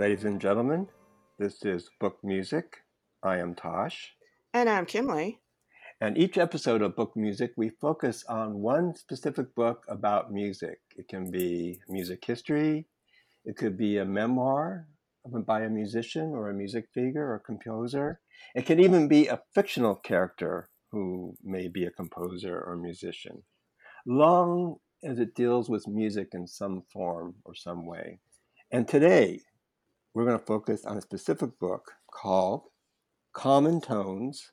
[0.00, 0.88] Ladies and gentlemen,
[1.38, 2.78] this is Book Music.
[3.22, 4.14] I am Tosh.
[4.54, 5.40] And I'm Kimley.
[6.00, 10.80] And each episode of Book Music, we focus on one specific book about music.
[10.96, 12.86] It can be music history,
[13.44, 14.88] it could be a memoir
[15.46, 18.20] by a musician or a music figure or composer.
[18.54, 23.42] It can even be a fictional character who may be a composer or musician,
[24.06, 28.20] long as it deals with music in some form or some way.
[28.72, 29.42] And today,
[30.14, 32.62] we're going to focus on a specific book called
[33.32, 34.50] Common Tones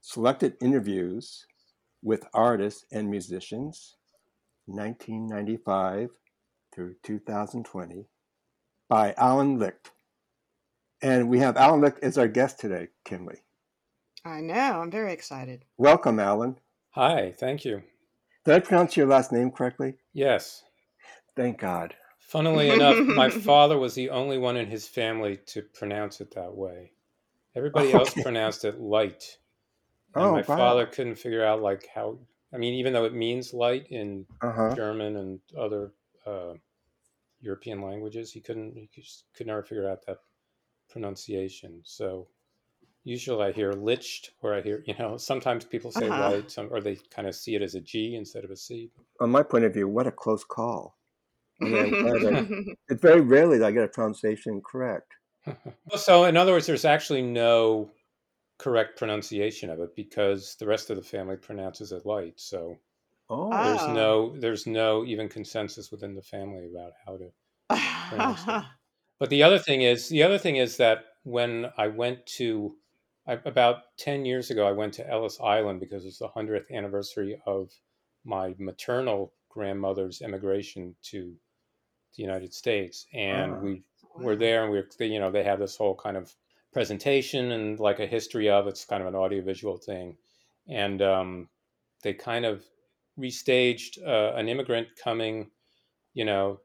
[0.00, 1.46] Selected Interviews
[2.02, 3.96] with Artists and Musicians,
[4.66, 6.10] 1995
[6.74, 8.06] through 2020,
[8.88, 9.90] by Alan Licht.
[11.02, 13.38] And we have Alan Licht as our guest today, Kimley.
[14.24, 14.80] I know.
[14.80, 15.64] I'm very excited.
[15.76, 16.58] Welcome, Alan.
[16.90, 17.82] Hi, thank you.
[18.44, 19.94] Did I pronounce your last name correctly?
[20.12, 20.62] Yes.
[21.34, 21.94] Thank God.
[22.24, 26.56] Funnily enough, my father was the only one in his family to pronounce it that
[26.56, 26.94] way.
[27.54, 27.94] Everybody Okay.
[27.94, 29.38] else pronounced it light.
[30.16, 30.82] And Oh, my wow.
[30.82, 34.52] father couldn't figure out like how I mean, even though it means light in Uh
[34.52, 34.76] huh.
[34.76, 35.94] German and other
[36.26, 36.54] uh,
[37.40, 40.20] European languages, he couldn't he just could never figure out that
[40.88, 41.82] pronunciation.
[41.84, 42.30] So
[43.04, 46.10] usually I hear liched or I hear, you know, sometimes people say Uh-huh.
[46.10, 48.92] light, some or they kind of see it as a G instead of a C.
[49.18, 50.96] On my point of view, what a close call.
[51.62, 55.14] I mean, I'm glad that- it's very rarely that I get a pronunciation correct.
[55.96, 57.90] so, in other words, there's actually no
[58.58, 62.40] correct pronunciation of it because the rest of the family pronounces it light.
[62.40, 62.78] So
[63.28, 67.30] Oh, there's no there's no even consensus within the family about how to.
[68.08, 68.56] pronounce it.
[69.20, 72.76] But the other thing is the other thing is that when I went to
[73.26, 77.40] I, about ten years ago, I went to Ellis Island because it's the hundredth anniversary
[77.46, 77.72] of
[78.24, 81.36] my maternal grandmother's emigration to
[82.16, 83.60] the United States, and Ah.
[83.60, 83.82] we
[84.18, 86.34] were there and we were, you know, they have this whole kind of
[86.72, 90.16] presentation and like a history of it's kind of an audiovisual thing.
[90.68, 91.48] And um,
[92.02, 92.64] they kind of
[93.18, 95.50] restaged uh, an immigrant coming,
[96.14, 96.60] you know,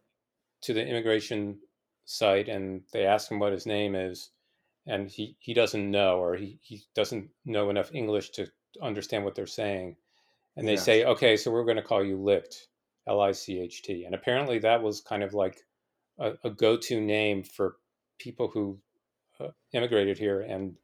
[0.62, 1.60] to the immigration
[2.06, 4.32] site and they ask him what his name is
[4.88, 8.48] and he, he doesn't know or he, he doesn't know enough English to
[8.82, 9.98] understand what they're saying.
[10.58, 10.86] And they Yes.
[10.86, 12.69] say, okay, so we're going to call you Licht,
[13.10, 14.06] L I C H T.
[14.06, 15.68] And apparently that was kind of like
[16.20, 17.78] a, a go to name for
[18.20, 18.80] people who
[19.40, 20.78] uh, immigrated here and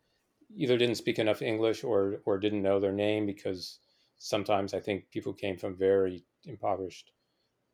[0.56, 3.80] either didn't speak enough English or, or didn't know their name because
[4.18, 7.12] sometimes I think people came from very impoverished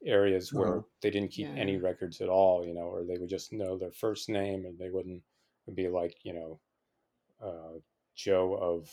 [0.06, 0.84] areas where Uh-huh.
[1.02, 3.92] they didn't keep any records at all, you know, or they would just know their
[3.92, 5.24] first name and they wouldn't
[5.68, 6.60] would be like, you know,
[7.42, 7.80] uh,
[8.16, 8.90] Joe of,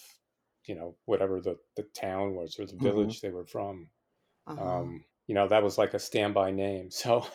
[0.67, 2.89] you know, whatever the, the town was or the Mhm.
[2.89, 3.91] village they were from
[4.47, 4.83] Uh-huh.
[4.83, 7.27] um, you know that was like a standby name so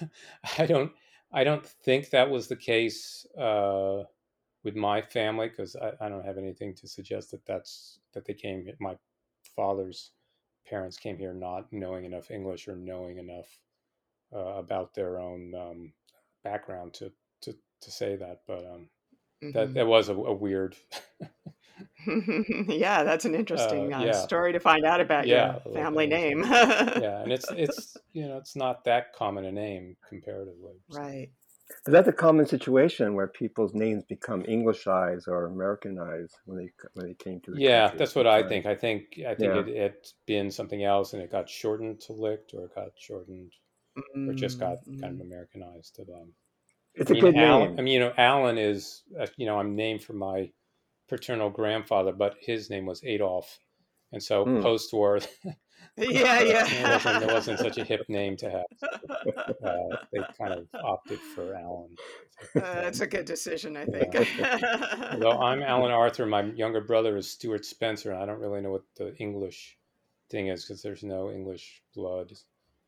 [0.59, 0.94] i don't
[1.34, 4.04] i don't think that was the case uh,
[4.64, 8.36] with my family because I, I don't have anything to suggest that that's that they
[8.36, 8.98] came my
[9.56, 10.12] father's
[10.68, 13.59] parents came here not knowing enough english or knowing enough
[14.34, 15.94] uh, about their own um,
[16.44, 18.90] background to, to to say that but um,
[19.54, 19.75] that Mhm.
[19.75, 20.78] that was a, a weird
[22.68, 24.12] yeah, that's an interesting uh, yeah.
[24.12, 26.44] story to find out about Yeah, your family name.
[26.96, 31.06] yeah and it's it's you know it's not that common a name comparatively so.
[31.06, 31.30] right.
[31.88, 37.08] Is that the common situation where people's names become Englishized or Americanized when they when
[37.08, 37.98] they came to the Yeah, country?
[37.98, 38.66] that's what I think.
[38.66, 39.60] I think I think Yeah.
[39.60, 43.54] it it's been something else, and it got shortened to Licht, or it got shortened,
[44.26, 46.34] or just got kind of Mm, Americanized to them.
[46.96, 47.76] It's I a mean, good Alan, name.
[47.78, 50.52] I mean, you know, Alan is uh, you know I'm named for my
[51.09, 53.59] paternal grandfather, but his name was Adolf,
[54.12, 54.62] and so Hmm.
[54.62, 55.19] post-war,
[55.97, 56.94] Yeah, it yeah.
[56.94, 58.66] wasn't it wasn't such a hip name to have.
[59.63, 61.96] Uh, they kind of opted for Alan.
[62.56, 64.13] Uh, that's a good decision, I think.
[65.13, 68.72] Although I'm Alan Arthur, my younger brother is Stuart Spencer, and I don't really know
[68.72, 69.78] what the English
[70.30, 72.33] thing is because there's no English blood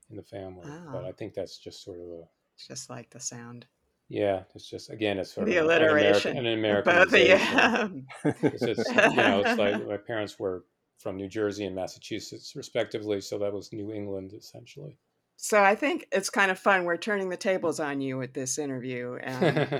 [0.09, 0.65] in the family.
[0.91, 1.07] But Ah.
[1.07, 2.23] I think that's just sort of a
[2.67, 3.67] Just like the sound.
[4.09, 4.43] Yeah.
[4.53, 6.37] It's just again, it's sort The of an American, alliteration.
[6.37, 6.43] an
[6.83, 8.05] Both, Americanization.
[8.23, 8.33] yeah.
[8.43, 10.63] It's just you know, it's like my parents were
[10.99, 14.97] from New Jersey and Massachusetts, respectively, so that was New England essentially.
[15.37, 16.85] So I think it's kind of fun.
[16.85, 19.17] We're turning the tables on you with this interview,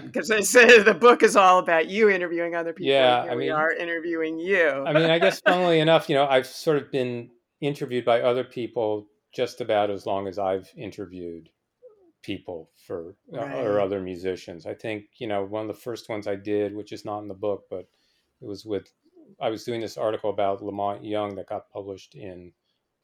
[0.04, 2.92] because they say the book is all about you interviewing other people.
[2.92, 4.68] Yeah, I we are interviewing you.
[4.68, 7.30] I mean, I guess funnily enough, you know, I've sort of been
[7.62, 11.50] interviewed by other people just about as long as I've interviewed
[12.26, 14.66] people for uh, or other musicians.
[14.66, 17.28] I think, you know, one of the first ones I did, which is not in
[17.28, 17.88] the book, but
[18.42, 18.92] it was with
[19.40, 22.54] I was doing this article about La Monte Young that got published in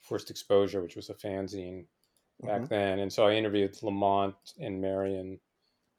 [0.02, 1.86] First Exposure, which was a fanzine
[2.42, 2.70] back Mhm.
[2.70, 3.00] then.
[3.00, 5.40] And so I interviewed La Monte and Marian,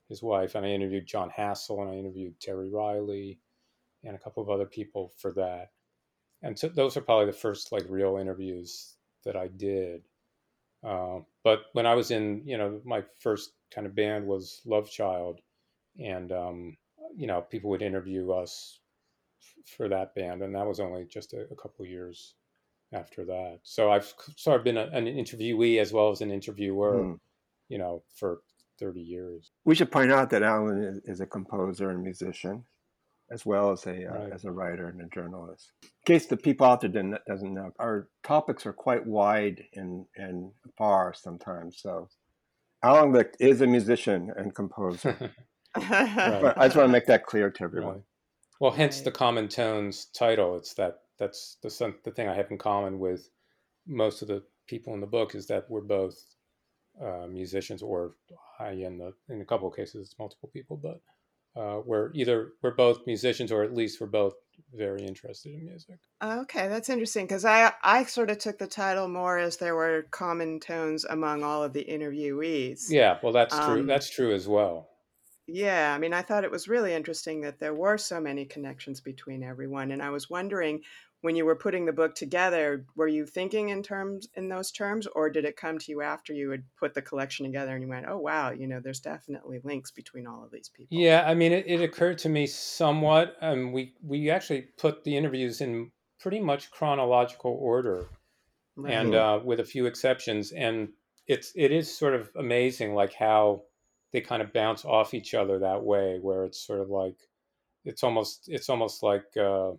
[0.08, 3.40] his wife, and I interviewed Jon Hassell and I interviewed Terry Riley,
[4.04, 5.72] and a couple of other people for that.
[6.42, 10.08] And so those are probably the first like real interviews that I did.
[10.82, 14.90] Uh, but when I was in, you know, my first kind of band was Love
[14.90, 15.40] Child,
[15.98, 16.76] and um,
[17.16, 18.80] you know, people would interview us
[19.40, 22.34] f- for that band, and that was only just a, a couple years
[22.92, 23.60] after that.
[23.62, 27.18] So I've sort of been a, an interviewee as well as an interviewer, mm.
[27.68, 28.40] you know, for
[28.78, 29.50] 30 years.
[29.64, 32.64] We should point out that Alan is, is a composer and musician,
[33.32, 34.32] as well as a uh, right.
[34.32, 35.73] as a writer and a journalist.
[35.82, 40.05] In case the people out there didn't, doesn't know, our topics are quite wide and
[40.17, 41.81] and far sometimes.
[41.81, 42.08] So,
[42.82, 45.17] Alan Licht is a musician and composer.
[45.76, 46.52] right.
[46.56, 47.94] I just want to make that clear to everyone.
[47.94, 48.02] Right.
[48.61, 50.56] Well, hence the Common Tones title.
[50.56, 53.31] It's that that's the the thing I have in common with
[53.87, 56.23] most of the people in the book is that we're both
[57.02, 58.14] uh, musicians, or
[58.61, 61.00] I in the in a couple of cases it's multiple people, but
[61.56, 64.34] uh, we're either we're both musicians or at least we're both
[64.75, 65.99] very interested in music.
[66.22, 70.06] Okay, that's interesting because I I sort of took the title more as there were
[70.10, 72.84] common tones among all of the interviewees.
[72.88, 73.87] Yeah, well, that's um, true.
[73.87, 74.88] That's true as well.
[75.46, 79.00] Yeah, I mean, I thought it was really interesting that there were so many connections
[79.00, 80.81] between everyone, and I was wondering
[81.22, 85.06] when you were putting the book together, were you thinking in terms in those terms,
[85.06, 87.88] or did it come to you after you had put the collection together and you
[87.88, 90.98] went, "Oh wow, you know, there's definitely links between all of these people"?
[90.98, 93.36] Yeah, I mean, it, it occurred to me somewhat.
[93.40, 98.08] Um, we we actually put the interviews in pretty much chronological order,
[98.76, 98.92] right.
[98.92, 100.88] and uh, with a few exceptions, and
[101.28, 103.62] it's it is sort of amazing, like how
[104.12, 107.16] they kind of bounce off each other that way, where it's sort of like
[107.84, 109.36] it's almost it's almost like.
[109.40, 109.74] Uh,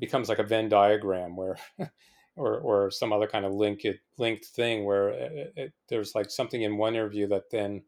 [0.00, 1.56] becomes like a Venn diagram where,
[2.36, 3.86] or or some other kind of linked
[4.18, 7.82] linked thing where it, it, there's like something in one interview that then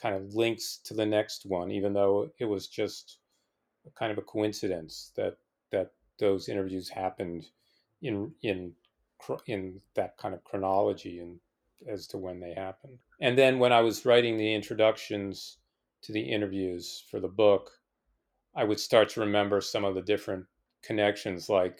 [0.00, 3.18] kind of links to the next one, even though it was just
[3.94, 5.36] kind of a coincidence that
[5.70, 7.46] that those interviews happened
[8.02, 8.72] in in
[9.46, 11.38] in that kind of chronology and
[11.88, 12.98] as to when they happened.
[13.20, 15.58] And then when I was writing the introductions
[16.02, 17.70] to the interviews for the book,
[18.54, 20.46] I would start to remember some of the different
[20.86, 21.48] connections.
[21.48, 21.78] Like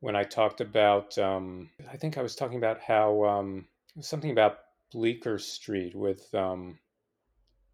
[0.00, 3.66] when I talked about, um, I think I was talking about how um,
[4.00, 4.58] something about
[4.92, 6.78] Bleecker Street with um,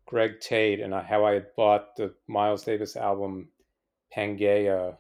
[0.07, 3.49] Greg Tate and how I had bought the Miles Davis album
[4.15, 4.97] Pangaea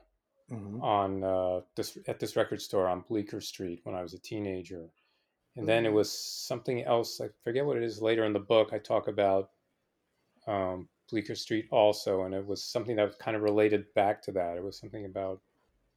[0.51, 0.83] mm-hmm.
[0.83, 4.89] on uh, this at this record store on Bleecker Street when I was a teenager.
[5.57, 5.99] And then it mm-hmm.
[5.99, 7.21] was something else.
[7.21, 8.03] I forget what it is.
[8.03, 9.51] Later in the book, I talk about
[10.49, 14.33] um, Bleecker Street also, and it was something that was kind of related back to
[14.33, 14.57] that.
[14.57, 15.41] It was something about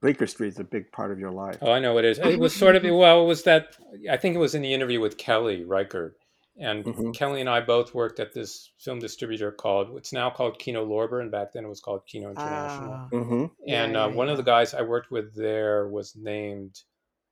[0.02, 1.58] Bleecker Street is a big part of your life.
[1.62, 2.20] Oh, I know it is.
[2.20, 3.78] It was sort of well, it was that
[4.10, 6.14] I think it was in the interview with Kelly Reichardt,
[6.60, 7.12] and mm-hmm.
[7.12, 11.22] Kelly and I both worked at this film distributor called it's now called Kino Lorber,
[11.22, 12.94] and back then it was called Kino International.
[12.94, 13.10] Ah.
[13.12, 13.46] Mm-hmm.
[13.68, 14.32] And yeah, uh, yeah, one yeah.
[14.32, 16.80] of the guys I worked with there was named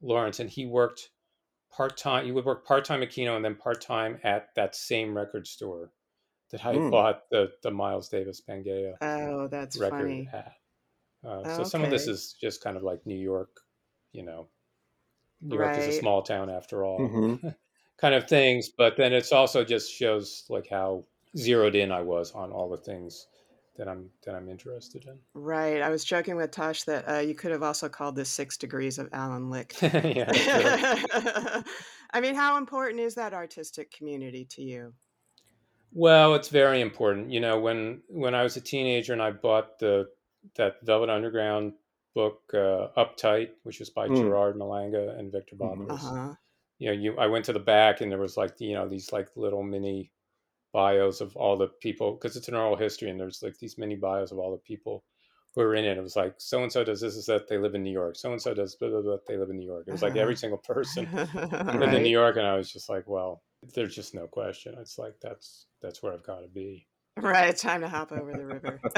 [0.01, 1.09] Lawrence, and he worked
[1.75, 2.25] part time.
[2.25, 5.47] He would work part time at Kino and then part time at that same record
[5.47, 5.91] store
[6.51, 6.89] that I mm.
[6.89, 8.95] bought the the Miles Davis Pangaea.
[9.01, 10.29] Oh, that's record funny.
[10.33, 10.53] At.
[11.25, 11.63] Uh, so okay.
[11.63, 13.49] some of this is just kind of like New York,
[14.11, 14.47] you know,
[15.41, 15.79] New York right.
[15.79, 17.47] is a small town after all, mm-hmm.
[17.97, 18.69] kind of things.
[18.69, 21.05] But then it's also just shows like how
[21.37, 23.27] zeroed in I was on all the things
[23.77, 25.17] that I'm that I'm interested in.
[25.33, 25.81] Right.
[25.81, 28.97] I was joking with Tosh that uh, you could have also called this six degrees
[28.97, 29.81] of Alan Licht.
[29.81, 30.31] yeah.
[32.13, 34.93] I mean, how important is that artistic community to you?
[35.91, 37.31] Well, it's very important.
[37.31, 40.07] You know, when when I was a teenager and I bought the
[40.55, 41.73] that Velvet Underground
[42.13, 44.15] book, uh, Uptight, which was by mm.
[44.15, 45.85] Gerard Malanga and Victor Bob.
[45.89, 46.33] Uh-huh.
[46.79, 49.11] You know, you I went to the back and there was like you know these
[49.11, 50.11] like little mini
[50.73, 53.95] bios of all the people because it's an oral history and there's like these mini
[53.95, 55.05] bios of all the people
[55.55, 55.97] who were in it.
[55.97, 58.17] It was like so and so does this is that they live in New York.
[58.17, 59.85] So and so does blah, blah, blah, they live in New York.
[59.87, 61.79] It was like every single person right.
[61.79, 63.41] lived in New York, and I was just like, well,
[63.73, 64.75] there's just no question.
[64.79, 66.87] It's like that's that's where I've got to be.
[67.17, 68.79] Right, time to hop over the river.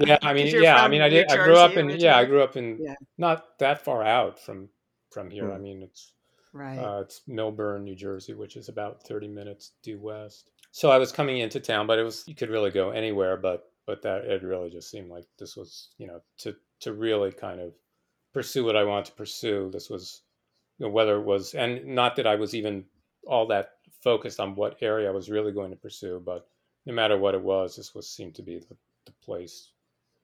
[0.00, 1.30] yeah, I mean, yeah, I mean, I did.
[1.30, 2.94] I grew up in yeah, I grew up in yeah.
[3.18, 4.70] not that far out from
[5.10, 5.44] from here.
[5.44, 5.54] Mm.
[5.54, 6.12] I mean, it's
[6.54, 6.78] right.
[6.78, 10.50] Uh, it's Millburn, New Jersey, which is about thirty minutes due west.
[10.70, 13.70] So I was coming into town, but it was you could really go anywhere, but
[13.86, 17.60] but that it really just seemed like this was you know to to really kind
[17.60, 17.74] of
[18.32, 19.70] pursue what I wanted to pursue.
[19.70, 20.22] This was
[20.78, 22.84] you know, whether it was and not that I was even
[23.26, 26.46] all that focused on what area I was really going to pursue, but
[26.86, 29.70] no matter what it was, this was seemed to be the, the place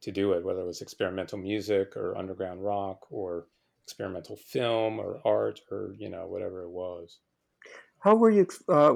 [0.02, 3.47] to do it, whether it was experimental music or underground rock or
[3.85, 7.19] experimental film or art or you know whatever it was.
[7.99, 8.47] How were you?
[8.69, 8.95] Uh,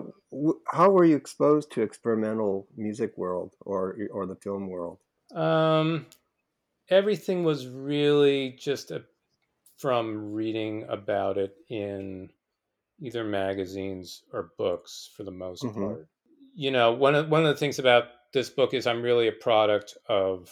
[0.73, 4.99] how were you exposed to experimental music world or or the film world?
[5.35, 6.07] Um,
[6.89, 9.03] everything was really just a,
[9.79, 12.31] from reading about it in
[13.01, 15.81] either magazines or books for the most mm-hmm.
[15.81, 16.09] part.
[16.57, 19.33] You know, one of one of the things about this book is I'm really a
[19.33, 20.51] product of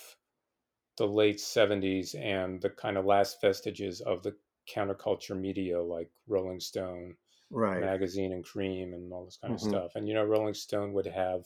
[0.96, 4.37] the late 70s and the kind of last vestiges of the
[4.73, 7.16] counterculture media like Rolling Stone
[7.50, 7.80] right.
[7.80, 9.66] magazine and Creem and all this kind mm-hmm.
[9.66, 9.92] of stuff.
[9.94, 11.44] And you know, Rolling Stone would have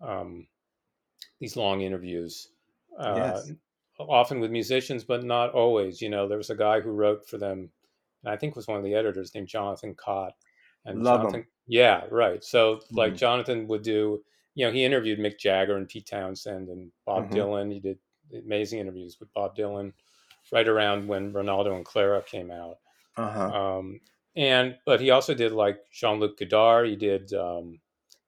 [0.00, 0.46] um,
[1.40, 2.48] these long interviews,
[2.98, 3.52] uh, yes.
[3.98, 6.02] often with musicians, but not always.
[6.02, 7.70] You know, there was a guy who wrote for them,
[8.24, 10.32] and I think was one of the editors named Jonathan Cott.
[10.84, 11.46] And Love Jonathan, him.
[11.66, 12.42] Yeah, right.
[12.44, 12.96] So mm-hmm.
[12.96, 14.22] like Jonathan would do,
[14.54, 17.34] you know, he interviewed Mick Jagger and Pete Townshend and Bob mm-hmm.
[17.34, 17.72] Dylan.
[17.72, 17.98] He did
[18.34, 19.92] amazing interviews with Bob Dylan
[20.52, 22.78] right around when Renaldo and Clara came out.
[23.16, 23.78] Uh-huh.
[23.78, 24.00] Um,
[24.36, 26.88] and but he also did like Jean Luc Godard.
[26.88, 27.80] He did um,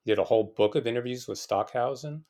[0.05, 2.25] he did a whole book of interviews with Stockhausen.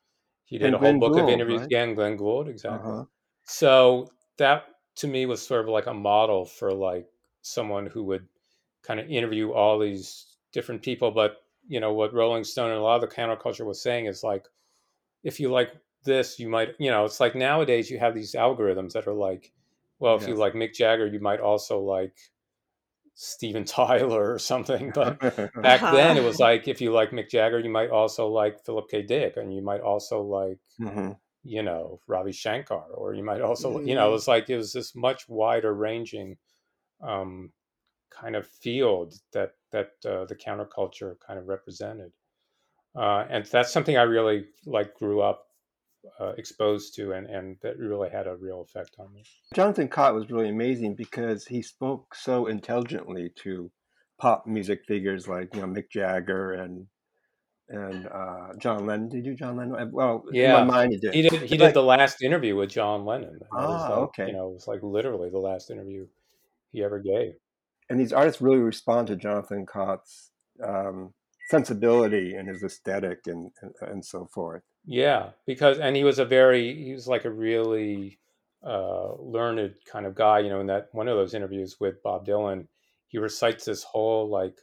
[0.45, 1.61] He did and a whole Glenn book Gould, of interviews.
[1.61, 1.69] right?
[1.71, 2.91] Yeah, and Glenn Gould, exactly.
[2.91, 3.05] Uh-huh.
[3.45, 4.65] So that
[4.97, 7.07] to me was sort of like a model for like
[7.41, 8.27] someone who would
[8.83, 11.11] kind of interview all these different people.
[11.11, 14.23] But you know what Rolling Stone and a lot of the counterculture was saying is
[14.23, 14.47] like,
[15.23, 18.93] if you like this, you might, you know, it's like nowadays you have these algorithms
[18.93, 19.53] that are like,
[19.99, 20.29] well, if Yes.
[20.29, 22.17] you like Mick Jagger, you might also like
[23.13, 24.91] Steven Tyler or something.
[24.95, 25.19] But
[25.61, 28.89] back then it was like if you like Mick Jagger, you might also like Philip
[28.89, 29.01] K.
[29.03, 31.19] Dick, and you might also like Mhm.
[31.43, 34.73] you know Ravi Shankar, or you might also you know it was like it was
[34.73, 36.37] this much wider ranging
[37.01, 37.53] um,
[38.11, 42.11] kind of field that that uh, the counterculture kind of represented,
[42.95, 45.45] uh, and that's something I really like grew up
[46.19, 49.23] uh, exposed to, and and that really had a real effect on me.
[49.53, 53.71] Jonathan Cott was really amazing because he spoke so intelligently to
[54.19, 56.87] pop music figures like you know Mick Jagger and
[57.69, 59.09] and uh, John Lennon.
[59.09, 59.91] Did you John Lennon?
[59.91, 60.53] Well, in Yeah.
[60.53, 61.13] my mind, he did.
[61.13, 61.41] He did.
[61.43, 63.39] He did like, the last interview with John Lennon.
[63.53, 64.27] ah, like, okay.
[64.27, 66.07] you know, it was like literally the last interview
[66.71, 67.33] he ever gave.
[67.89, 70.31] And these artists really respond to Jonathan Cott's
[70.63, 71.13] um,
[71.49, 74.61] sensibility and his aesthetic and, and and so forth.
[74.85, 78.19] Yeah, because and he was a very he was like a really
[78.65, 80.39] uh, learned kind of guy.
[80.39, 82.67] You know, in that one of those interviews with Bob Dylan,
[83.07, 84.55] he recites this whole like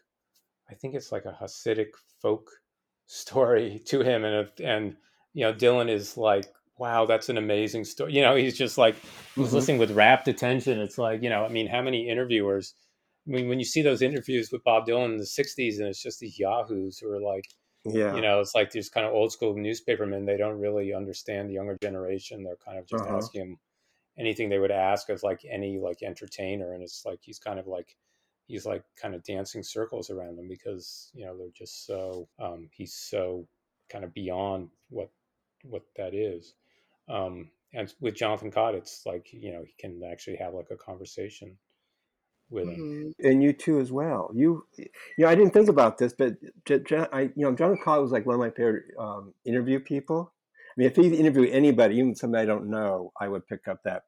[0.70, 1.90] I think it's like a Hasidic
[2.22, 2.48] folk
[3.06, 4.96] story to him, and and
[5.34, 6.46] you know Dylan is like,
[6.78, 8.12] wow, that's an amazing story.
[8.14, 8.96] You know, he's just like
[9.34, 9.52] he's Mhm.
[9.52, 10.80] listening with rapt attention.
[10.80, 12.74] It's like you know, I mean, how many interviewers?
[13.26, 16.02] I mean, when you see those interviews with Bob Dylan in the '60s, and it's
[16.02, 17.46] just these yahoos who are like
[17.84, 18.12] Yeah.
[18.12, 20.26] you know, it's like these kind of old school newspapermen.
[20.26, 22.44] They don't really understand the younger generation.
[22.44, 23.28] They're kind of just Uh-huh.
[23.28, 23.58] asking him
[24.18, 27.66] anything they would ask of like any like entertainer, and it's like he's kind of
[27.66, 27.96] like
[28.46, 32.68] he's like kind of dancing circles around them because you know they're just so um,
[32.72, 33.48] he's so
[33.88, 35.10] kind of beyond what
[35.64, 36.54] what that is.
[37.08, 40.76] Um, and with Jonathan Cott, it's like you know he can actually have like a
[40.76, 41.58] conversation
[42.50, 42.82] with him.
[42.82, 43.12] Mhm.
[43.22, 44.30] and you too as well.
[44.34, 44.88] You, you
[45.18, 46.34] know, I didn't think about this, but
[46.64, 49.80] J- J- I, you know, Jonathan Cott was like one of my favorite um, interview
[49.80, 50.32] people.
[50.70, 53.82] I mean, if he interviewed anybody, even somebody I don't know, I would pick up
[53.84, 54.04] that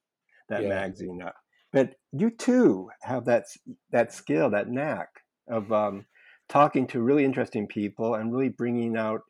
[0.48, 0.68] that Yeah.
[0.68, 1.36] magazine up.
[1.72, 3.44] But you too have that
[3.90, 5.08] that skill, that knack
[5.48, 6.06] of um,
[6.48, 9.22] talking to really interesting people and really bringing out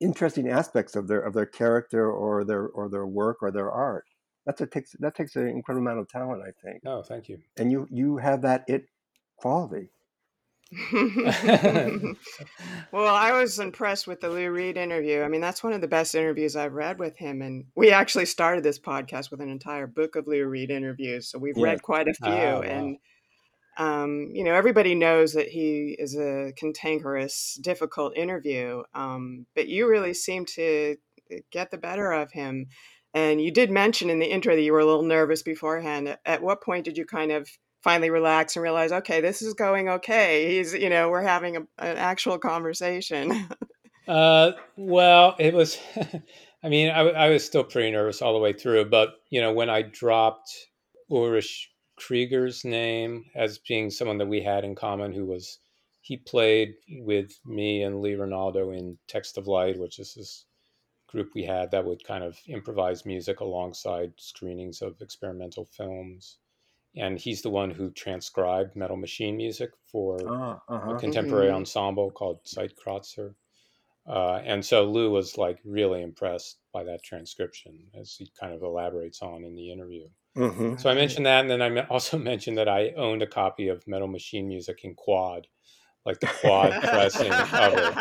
[0.00, 4.04] interesting aspects of their of their character or their or their work or their art.
[4.46, 6.82] That's a takes that takes an incredible amount of talent, I think.
[6.86, 7.38] Oh, thank you.
[7.56, 8.88] And you you have that it
[9.36, 9.90] quality.
[10.92, 12.16] well,
[13.14, 15.22] I was impressed with the Lou Reed interview.
[15.22, 17.42] I mean, that's one of the best interviews I've read with him.
[17.42, 21.28] And we actually started this podcast with an entire book of Lou Reed interviews.
[21.28, 21.62] So we've Yes.
[21.62, 22.32] read quite a few.
[22.32, 22.62] Ah, wow.
[22.62, 22.98] And,
[23.78, 28.82] um, you know, everybody knows that he is a cantankerous, difficult interview.
[28.94, 30.96] Um, but you really seem to
[31.50, 32.66] get the better of him.
[33.16, 36.06] And you did mention in the intro that you were a little nervous beforehand.
[36.06, 37.48] At- At what point did you kind of
[37.82, 40.54] finally relax and realize, okay, this is going okay?
[40.54, 43.48] He's, you know, we're having a, an actual conversation.
[44.08, 45.76] Uh, well, it was.
[46.62, 49.52] I mean, I, I was still pretty nervous all the way through, but you know,
[49.52, 50.48] when I dropped
[51.10, 51.68] Ulrich
[51.98, 55.58] Krieger's name as being someone that we had in common, who was
[56.02, 60.46] he played with me and Lee Ranaldo in Text of Light, which this is this
[61.08, 66.38] group we had that would kind of improvise music alongside screenings of experimental films.
[66.96, 70.96] And he's the one who transcribed Metal Machine music for a uh-huh.
[70.98, 71.56] contemporary Mhm.
[71.56, 73.34] ensemble called Zeitkratzer.
[74.06, 78.62] Uh, and so Lou was like really impressed by that transcription, as he kind of
[78.62, 80.08] elaborates on in the interview.
[80.34, 83.68] hmm So I mentioned that, and then I also mentioned that I owned a copy
[83.68, 85.48] of Metal Machine Music in Quad,
[86.06, 87.96] like the quad pressing of it.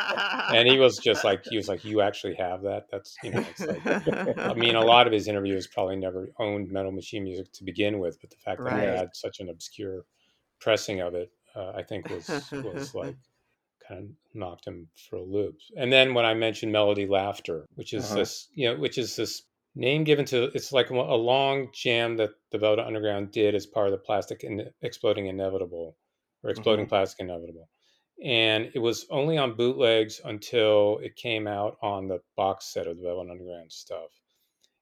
[0.55, 2.85] And he was just like, he was like, you actually have that?
[2.91, 6.71] That's, you know, it's like, I mean, a lot of his interviews probably never owned
[6.71, 10.05] Metal Machine Music to begin with, but the fact that he had such an obscure
[10.61, 13.17] pressing of it, uh, I think was, was like,
[13.87, 15.55] kind of knocked him for a loop.
[15.77, 18.15] And then when I mentioned Melody Laughter, which is Uh-huh.
[18.15, 19.43] this, you know, which is this
[19.75, 23.87] name given to, it's like a long jam that the Velvet Underground did as part
[23.87, 25.97] of the Plastic and Exploding Inevitable,
[26.43, 27.67] or Exploding Plastic Inevitable.
[28.23, 32.97] And it was only on bootlegs until it came out on the box set of
[32.97, 34.21] the Velvet Underground stuff.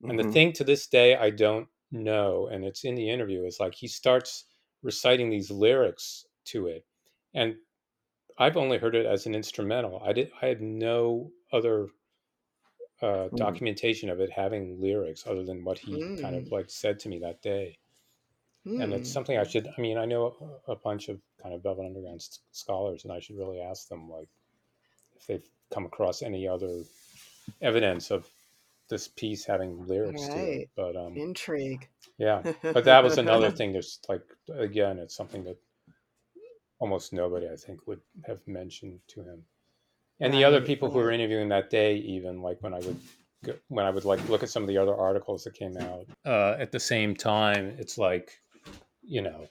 [0.08, 0.38] And the Mhm.
[0.38, 3.88] thing to this day I don't know, and it's in the interview, is like he
[3.88, 4.46] starts
[4.84, 6.86] reciting these lyrics to it.
[7.34, 7.58] And
[8.38, 10.02] I've only heard it as an instrumental.
[10.04, 11.90] I did I had no other
[13.02, 13.34] uh, Hmm.
[13.36, 16.52] documentation of it having lyrics other than what he kind of Mm.
[16.52, 17.78] like said to me that day.
[18.66, 19.14] And it's Hmm.
[19.14, 22.22] something I should I mean, I know a, a bunch of kind of Velvet Underground
[22.22, 24.30] s- scholars and I should really ask them like
[25.16, 26.84] if they've come across any other
[27.62, 28.28] evidence of
[28.90, 30.70] this piece having lyrics to it.
[30.76, 31.88] But um Intrigue.
[32.18, 32.42] yeah,
[32.74, 33.74] but that was another thing.
[33.74, 35.58] There's like again, it's something that
[36.80, 39.44] almost nobody I think would have mentioned to him.
[40.20, 43.00] And the other people who were interviewing that day, even like when I would
[43.44, 46.06] go, when I would like look at some of the other articles that came out
[46.26, 48.40] uh, at the same time, it's like
[49.06, 49.48] you know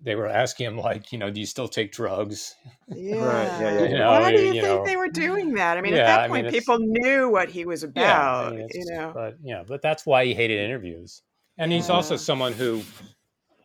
[0.00, 2.54] they were asking him like you know do you still take drugs?
[2.88, 3.58] Yeah.
[3.58, 4.84] yeah, yeah, You know, Why do you, you think know.
[4.84, 5.76] they were doing that?
[5.76, 8.46] I mean, Yeah, at that I mean, point, people knew what he was Yeah, about.
[8.46, 9.14] I mean, you know.
[9.14, 11.22] but yeah, but that's why he hated interviews.
[11.58, 12.82] And he's also someone who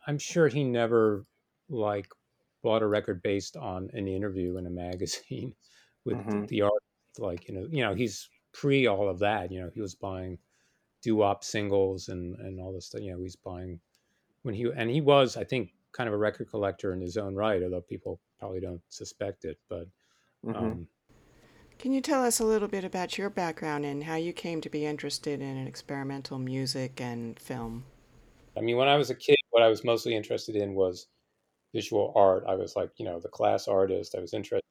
[0.06, 1.24] I'm sure he never
[1.68, 2.08] like
[2.62, 5.54] bought a record based on an interview in a magazine
[6.04, 6.48] with Mhm.
[6.48, 6.72] the art
[7.18, 10.38] like you know you know he's pre all of that you know he was buying
[11.02, 13.80] doo-wop singles and and all this stuff you know he's buying
[14.42, 17.34] when he and he was i think kind of a record collector in his own
[17.34, 19.88] right although people probably don't suspect it but
[20.44, 20.78] Mhm.
[20.78, 20.88] um
[21.78, 24.70] Can you tell us a little bit about your background and how you came to
[24.70, 27.84] be interested in experimental music and film?
[28.56, 31.08] I mean, when I was a kid, what I was mostly interested in was
[31.74, 32.44] visual art.
[32.48, 34.14] I was like, you know, the class artist.
[34.16, 34.64] I was interested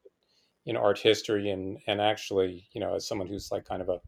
[0.65, 4.01] in art history and and actually, you know, as someone who's like kind of a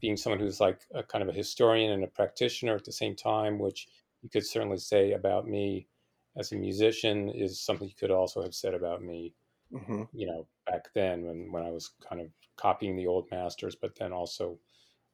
[0.00, 3.16] being someone who's like a kind of a historian and a practitioner at the same
[3.16, 3.88] time, which
[4.22, 5.88] you could certainly say about me
[6.36, 9.34] as a musician is something you could also have said about me,
[9.70, 10.04] Mhm.
[10.12, 13.96] you know, back then when when I was kind of copying the old masters, but
[13.96, 14.60] then also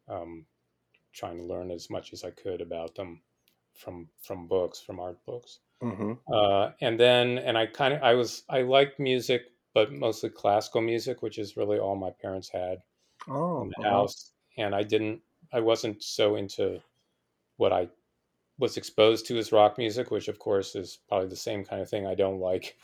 [0.09, 0.47] um,
[1.13, 3.23] trying to learn as much as I could about them
[3.75, 5.61] from from books, from art books.
[5.81, 6.21] Mhm.
[6.33, 10.81] Uh, and then, and I kind of, I was, I liked music, but mostly classical
[10.81, 12.83] music, which is really all my parents had
[13.29, 13.89] Oh, in the uh-huh.
[13.89, 14.33] house.
[14.59, 16.83] And I didn't, I wasn't so into
[17.57, 17.91] what I
[18.59, 21.89] was exposed to as rock music, which of course is probably the same kind of
[21.91, 22.79] thing I don't like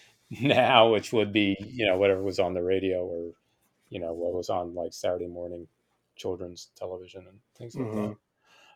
[0.30, 3.32] now, which would be, you know, whatever was on the radio or,
[3.90, 5.68] you know, what was on like Saturday morning
[6.16, 7.92] children's television and things like Mhm.
[7.92, 8.16] that.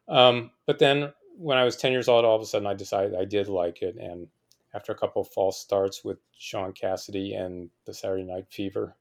[0.08, 3.14] Um, but then when I was 10 years old, all of a sudden I decided
[3.14, 3.96] I did like it.
[3.96, 4.28] And
[4.74, 8.96] after a couple of false starts with Shaun Cassidy and the Saturday Night Fever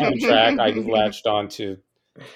[0.00, 1.78] soundtrack, I latched on to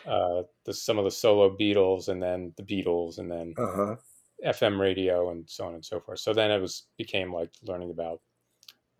[0.06, 3.96] uh, the, some of the solo Beatles and then the Beatles and then Uh-huh.
[4.44, 6.20] FM radio and so on and so forth.
[6.20, 8.20] So then it was became like learning about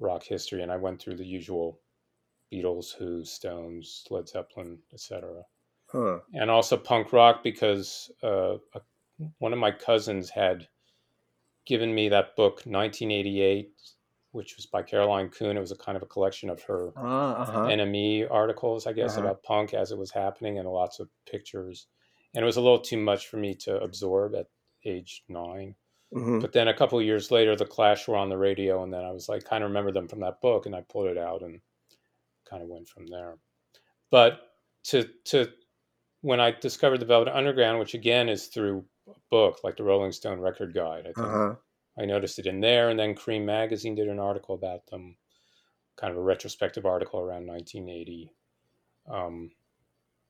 [0.01, 1.81] rock history, and I went through the usual
[2.53, 5.42] Beatles, Who, Stones, Led Zeppelin, etc.,
[5.90, 6.18] Huh.
[6.35, 8.81] and also punk rock because uh, a,
[9.38, 10.68] one of my cousins had
[11.66, 13.70] given me that book 1988,
[14.33, 15.57] which was by Caroline Coon.
[15.57, 17.66] It was a kind of a collection of her Ah, uh-huh.
[17.68, 19.27] NME articles, I guess, Uh-huh.
[19.27, 21.87] about punk as it was happening, and lots of pictures.
[22.35, 24.46] And it was a little too much for me to absorb at
[24.88, 25.77] age nine.
[26.14, 26.40] Mhm.
[26.40, 29.05] But then a couple of years later, the Clash were on the radio, and then
[29.05, 31.42] I was like, kind of remember them from that book, and I pulled it out
[31.42, 31.61] and
[32.46, 33.38] kind of went from there.
[34.11, 35.53] But to to
[36.22, 40.12] when I discovered the Velvet Underground, which again is through a book like the Rolling
[40.12, 41.57] Stone Record Guide, I think Uh-huh.
[41.98, 45.18] I noticed it in there, and then Creem Magazine did an article about them,
[45.96, 48.33] kind of a retrospective article around 1980.
[49.09, 49.53] Um,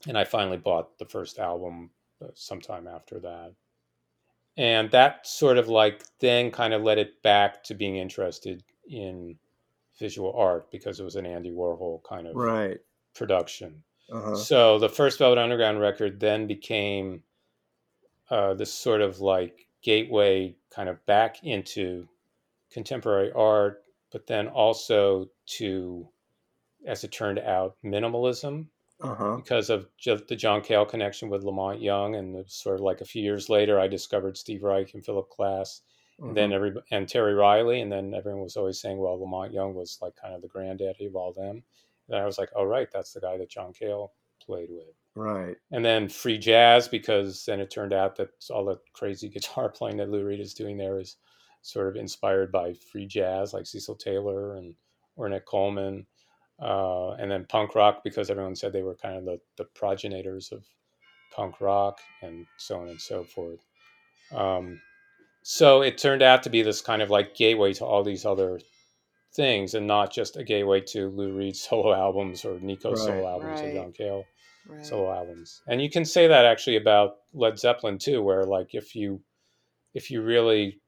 [0.07, 1.93] and I finally bought the first album
[2.23, 3.55] uh, sometime after that.
[4.59, 9.37] And that sort of like then kind of led it back to being interested in
[9.99, 12.79] visual art because it was an Andy Warhol kind of Right.
[13.15, 13.83] production.
[14.13, 14.35] Uh-huh.
[14.35, 17.23] So the first Velvet Underground record then became
[18.31, 22.09] uh, this sort of like gateway kind of back into
[22.71, 26.09] contemporary art, but then also to,
[26.85, 28.67] as it turned out, minimalism
[29.01, 29.37] Uh-huh.
[29.37, 32.17] because of the John Cale connection with La Monte Young.
[32.17, 35.83] And sort of like a few years later, I discovered Steve Reich and Philip Glass.
[36.21, 39.55] And then every and Terry Riley, and then everyone was always saying, well, La Monte
[39.55, 41.63] Young was like kind of the granddaddy of all them.
[42.09, 44.13] And I was like, oh right, that's the guy that John Cale
[44.45, 44.97] played with.
[45.15, 45.57] Right.
[45.71, 49.99] And then free jazz because then it turned out that all the crazy guitar playing
[49.99, 51.17] that Lou Reed is doing there is
[51.63, 54.75] sort of inspired by free jazz, like Cecil Taylor and
[55.19, 56.07] Ornette Coleman.
[56.61, 60.51] Uh, and then punk rock because everyone said they were kind of the, the progenitors
[60.51, 60.65] of
[61.31, 63.65] punk rock and so on and so forth.
[64.33, 64.81] Um,
[65.43, 68.61] so it turned out to be this kind of like gateway to all these other
[69.35, 73.07] things and not just a gateway to Lou Reed's solo albums or Nico's Right.
[73.07, 74.29] solo albums or John Cale
[74.67, 74.85] Right.
[74.85, 75.63] solo albums.
[75.69, 79.21] And you can say that actually about Led Zeppelin too, where like if you
[79.95, 80.81] if you really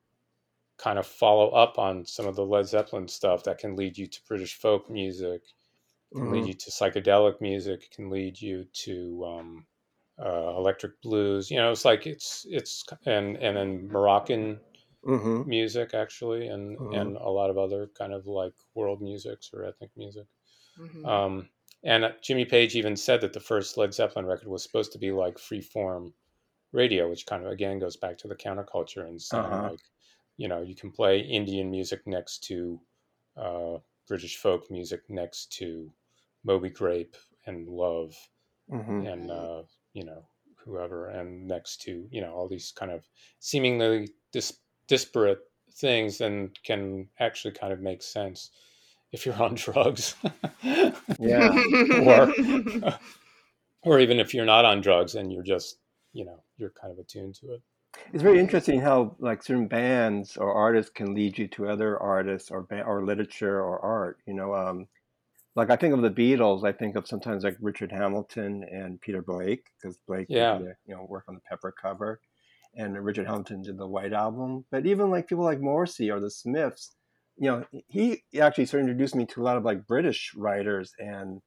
[0.79, 4.07] kind of follow up on some of the Led Zeppelin stuff, that can lead you
[4.07, 5.43] to British folk music,
[6.17, 6.47] can lead Mhm.
[6.47, 9.67] you to psychedelic music, it can lead you to um,
[10.21, 11.51] uh, electric blues.
[11.51, 14.61] You know, it's like it's it's and and then Moroccan
[15.03, 15.45] Mhm.
[15.45, 16.91] music actually, and Mhm.
[16.91, 20.27] and a lot of other kind of like world musics or ethnic music.
[20.77, 21.05] Mhm.
[21.05, 21.51] Um,
[21.83, 24.99] and uh, Jimmy Page even said that the first Led Zeppelin record was supposed to
[24.99, 26.15] be like free form
[26.73, 29.71] radio, which kind of again goes back to the counterculture and saying Uh-huh.
[29.71, 29.81] like,
[30.39, 32.81] you know, you can play Indian music next to
[33.37, 35.93] uh, British folk music next to
[36.45, 38.15] Moby Grape and Love
[38.71, 39.13] Mhm.
[39.13, 39.63] and uh,
[39.95, 40.23] you know
[40.65, 43.05] whoever and next to you know all these kind of
[43.41, 45.41] seemingly dis- disparate
[45.73, 48.51] things and can actually kind of make sense
[49.13, 50.15] if you're on drugs
[51.19, 51.51] Yeah.
[52.05, 52.33] or
[53.83, 55.79] or even if you're not on drugs and you're just
[56.13, 57.63] you know you're kind of attuned to it
[58.13, 62.51] It's very interesting how like certain bands or artists can lead you to other artists
[62.51, 64.19] or ba- or literature or art.
[64.27, 64.87] You know, um,
[65.57, 66.65] like I think of the Beatles.
[66.65, 70.59] I think of sometimes like Richard Hamilton and Peter Blake because Blake did Yeah.
[70.59, 72.21] the, you know work on the Pepper cover,
[72.75, 74.65] and Richard Hamilton did the White Album.
[74.71, 76.95] But even like people like Morrissey or the Smiths,
[77.37, 80.93] you know, he actually sort of introduced me to a lot of like British writers
[80.99, 81.41] and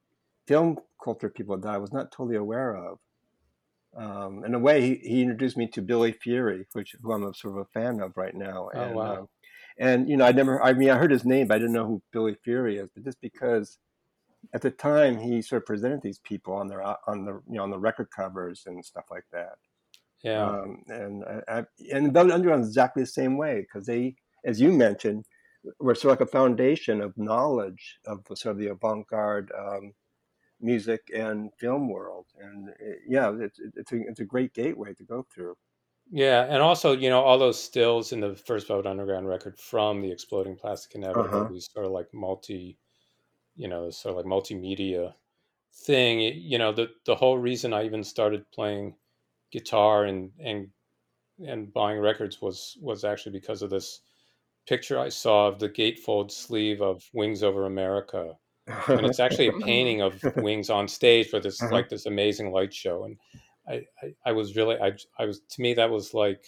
[0.47, 2.99] film culture people that I was not totally aware of.
[3.95, 7.33] Um, in a way, he, he introduced me to Billy Fury, which who I'm a
[7.33, 8.69] sort of a fan of right now.
[8.73, 9.17] Oh, wow.
[9.19, 9.29] um,
[9.77, 11.85] and you know, I never, I mean, I heard his name, but I didn't know
[11.85, 12.89] who Billy Fury is.
[12.93, 13.77] But just because
[14.53, 17.63] at the time he sort of presented these people on their on the you know
[17.63, 19.58] on the record covers and stuff like that.
[20.23, 24.15] yeah Um, and I, I, and Velvet Underground is exactly the same way because they,
[24.45, 25.25] as you mentioned,
[25.79, 29.93] were sort of like a foundation of knowledge of the, sort of the avant-garde um,
[30.62, 32.27] music and film world.
[32.39, 35.56] And it, yeah, it's it's a, it's a great gateway to go through.
[36.10, 40.01] yeah and also you know all those stills in the first Velvet Underground record from
[40.01, 41.47] the exploding plastic inevitable Uh-huh.
[41.47, 42.77] these sort of like multi
[43.55, 45.15] you know sort of like multimedia
[45.73, 48.97] thing you know the the whole reason I even started playing
[49.51, 50.71] guitar and and
[51.45, 54.01] and buying records was was actually because of this
[54.67, 58.37] picture I saw of the gatefold sleeve of Wings Over America.
[58.97, 61.71] And it's actually a painting of wings on stage but it's Uh-huh.
[61.71, 63.05] like this amazing light show.
[63.05, 63.19] And
[63.67, 66.45] I, I i was really i i was to me that was like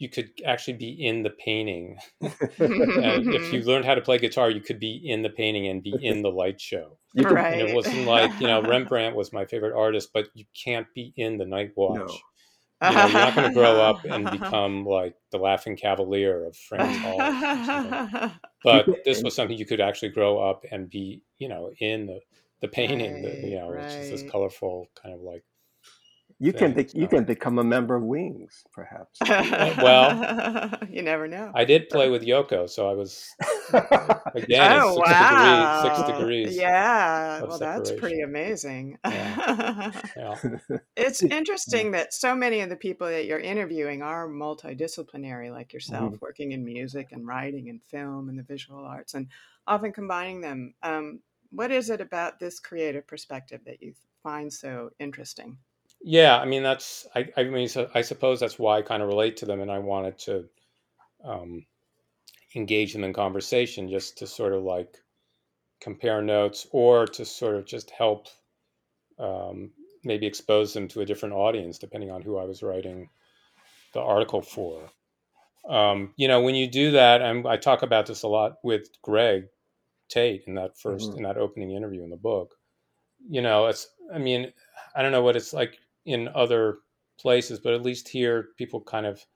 [0.00, 1.98] you could actually be in the painting.
[2.58, 5.94] If you learned how to play guitar you could be in the painting and be
[6.02, 6.98] in the light show.
[7.14, 7.52] Right.
[7.52, 11.12] and it wasn't like you know rembrandt was my favorite artist but you can't be
[11.16, 11.98] in the night watch.
[11.98, 12.88] No.
[12.88, 16.56] you know you're not going to grow up and become like the laughing cavalier of
[16.56, 18.32] Frans Hals
[18.64, 22.20] but this was something you could actually grow up and be you know in the
[22.62, 25.44] the painting the, you Right, know which is this colorful kind of like
[26.40, 29.20] you can thing, be, you can become a member of Wings, perhaps.
[29.80, 31.52] well, you never know.
[31.54, 33.26] i did play with yoko so i was
[34.34, 35.18] again oh six wow!
[35.18, 38.98] degrees six degrees Yeah, of well, that's pretty amazing.
[39.04, 40.34] yeah
[40.96, 46.14] it's interesting that so many of the people that you're interviewing are multidisciplinary, like yourself,
[46.14, 46.24] Mm-hmm.
[46.24, 49.28] working in music and writing and film and the visual arts, and
[49.66, 50.74] often combining them.
[50.82, 55.58] Um, what is it about this creative perspective that you find so interesting?
[56.02, 59.08] Yeah i mean that's i i mean so i suppose that's why i kind of
[59.08, 60.44] relate to them and i wanted to
[61.24, 61.64] um
[62.56, 64.98] engage them in conversation just to sort of like
[65.80, 68.28] compare notes or to sort of just help
[69.18, 69.72] um,
[70.04, 73.08] maybe expose them to a different audience depending on who I was writing
[73.94, 74.90] the article for.
[75.68, 78.88] Um, you know, when you do that, and I talk about this a lot with
[79.02, 79.44] Greg
[80.08, 81.16] Tate in that 1st Mhm.
[81.16, 82.54] in that opening interview in the book.
[83.28, 84.52] You know, it's I mean,
[84.96, 86.80] I don't know what it's like in other
[87.18, 89.26] places, but at least here people kind of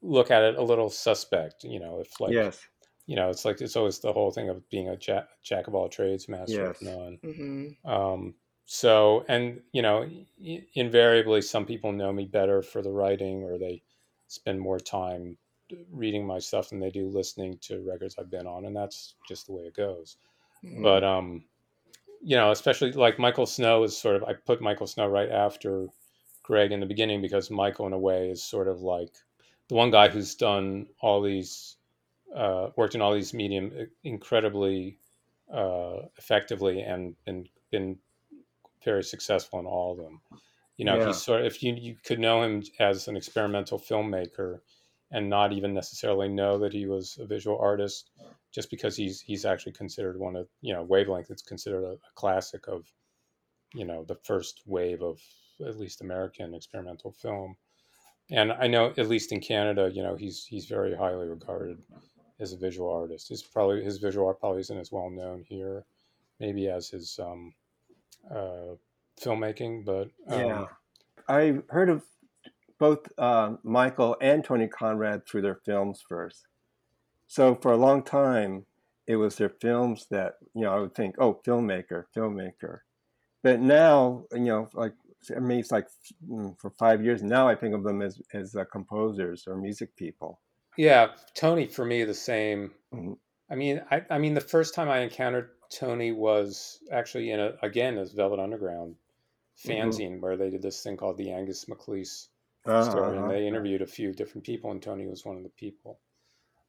[0.00, 1.64] look at it a little suspect.
[1.64, 2.68] You know, if like yes.
[3.06, 5.74] you know, it's like it's always the whole thing of being a jack, jack of
[5.74, 6.80] all trades, master of Yes.
[6.80, 7.20] none.
[7.22, 12.92] hmm Um, so, and you know, i- invariably, some people know me better for the
[12.92, 13.84] writing, or they
[14.28, 15.38] spend more time
[15.90, 19.46] reading my stuff than they do listening to records I've been on, and that's just
[19.46, 20.18] the way it goes.
[20.62, 20.82] Mhm.
[20.82, 21.48] But um,
[22.22, 25.86] you know, especially like Michael Snow is sort of I put Michael Snow right after
[26.42, 29.12] Greg in the beginning because Michael, in a way, is sort of like
[29.68, 31.76] the one guy who's done all these,
[32.34, 33.72] uh, worked in all these medium
[34.04, 34.98] incredibly
[35.52, 37.98] uh, effectively and been been
[38.84, 40.20] very successful in all of them.
[40.76, 41.08] You know, Yeah.
[41.08, 44.60] he's sort of if you you could know him as an experimental filmmaker
[45.10, 48.10] and not even necessarily know that he was a visual artist
[48.52, 52.12] just because he's he's actually considered one of you know wavelength it's considered a, a
[52.14, 52.84] classic of
[53.74, 55.20] you know the first wave of
[55.66, 57.56] at least american experimental film
[58.30, 61.78] and i know at least in canada you know he's he's very highly regarded
[62.40, 65.84] as a visual artist his probably his visual art probably isn't as well known here
[66.40, 67.54] maybe as his um
[68.30, 68.74] uh
[69.20, 70.64] filmmaking but um, Yeah.
[71.28, 72.02] I heard of
[72.78, 76.46] both uh, Michael and Tony Conrad through their films first.
[77.32, 78.66] So for a long time,
[79.06, 82.80] it was their films that, you know, I would think, oh, filmmaker, filmmaker.
[83.42, 84.94] But now, you know, like,
[85.36, 85.88] I mean, it's like
[86.28, 89.96] mm, for five years now, I think of them as, as uh, composers or music
[89.96, 90.40] people.
[90.76, 92.74] Yeah, Tony for me the same.
[92.92, 93.16] Mhm.
[93.50, 97.56] I mean, I, I mean the first time I encountered Tony was actually in a
[97.62, 98.96] again as Velvet Underground
[99.58, 102.30] fanzine where they did this thing called the Angus MacLise
[102.66, 103.18] Uh-huh, story, uh-huh.
[103.18, 106.00] and they interviewed a few different people, and Tony was one of the people.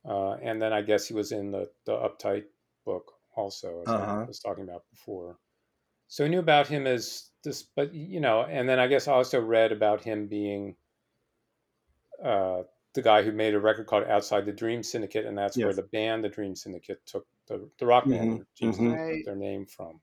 [0.05, 2.47] Uh, and then I guess he was in the the Uptight
[2.85, 4.27] book also, as I Uh-huh.
[4.27, 5.39] was talking about before.
[6.07, 9.13] So I knew about him as this, but you know, and then I guess I
[9.13, 10.77] also read about him being
[12.23, 12.63] uh,
[12.93, 15.83] the guy who made a record called Outside the Dream Syndicate, and that's where the
[15.83, 18.97] band, the Dream Syndicate, took the the rock band Mhm, that Dream mhm.
[18.97, 18.99] Right.
[19.09, 20.01] took their name from.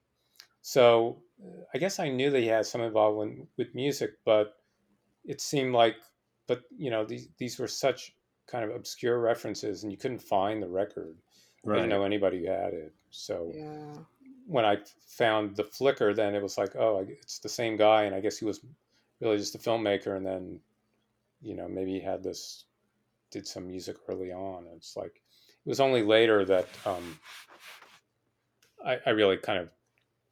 [0.61, 4.55] So uh, I guess I knew that he had some involvement with music, but
[5.25, 5.97] it seemed like,
[6.47, 8.17] but you know, these these were such
[8.51, 11.15] kind of obscure references, and you couldn't find the record.
[11.65, 12.93] I didn't know anybody who had it.
[13.11, 13.97] So Yeah.
[14.47, 18.15] when I found the Flicker, then it was like, oh, it's the same guy, and
[18.15, 18.59] I guess he was
[19.19, 20.59] really just a filmmaker, and then,
[21.41, 22.65] you know, maybe he had this,
[23.29, 24.65] did some music early on.
[24.65, 25.21] And it's like,
[25.65, 27.17] it was only later that um,
[28.83, 29.69] I, I really kind of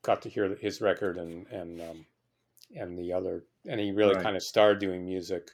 [0.02, 2.06] got to hear his record and and um,
[2.76, 4.24] and the other, and he really Right.
[4.24, 5.52] kind of started doing music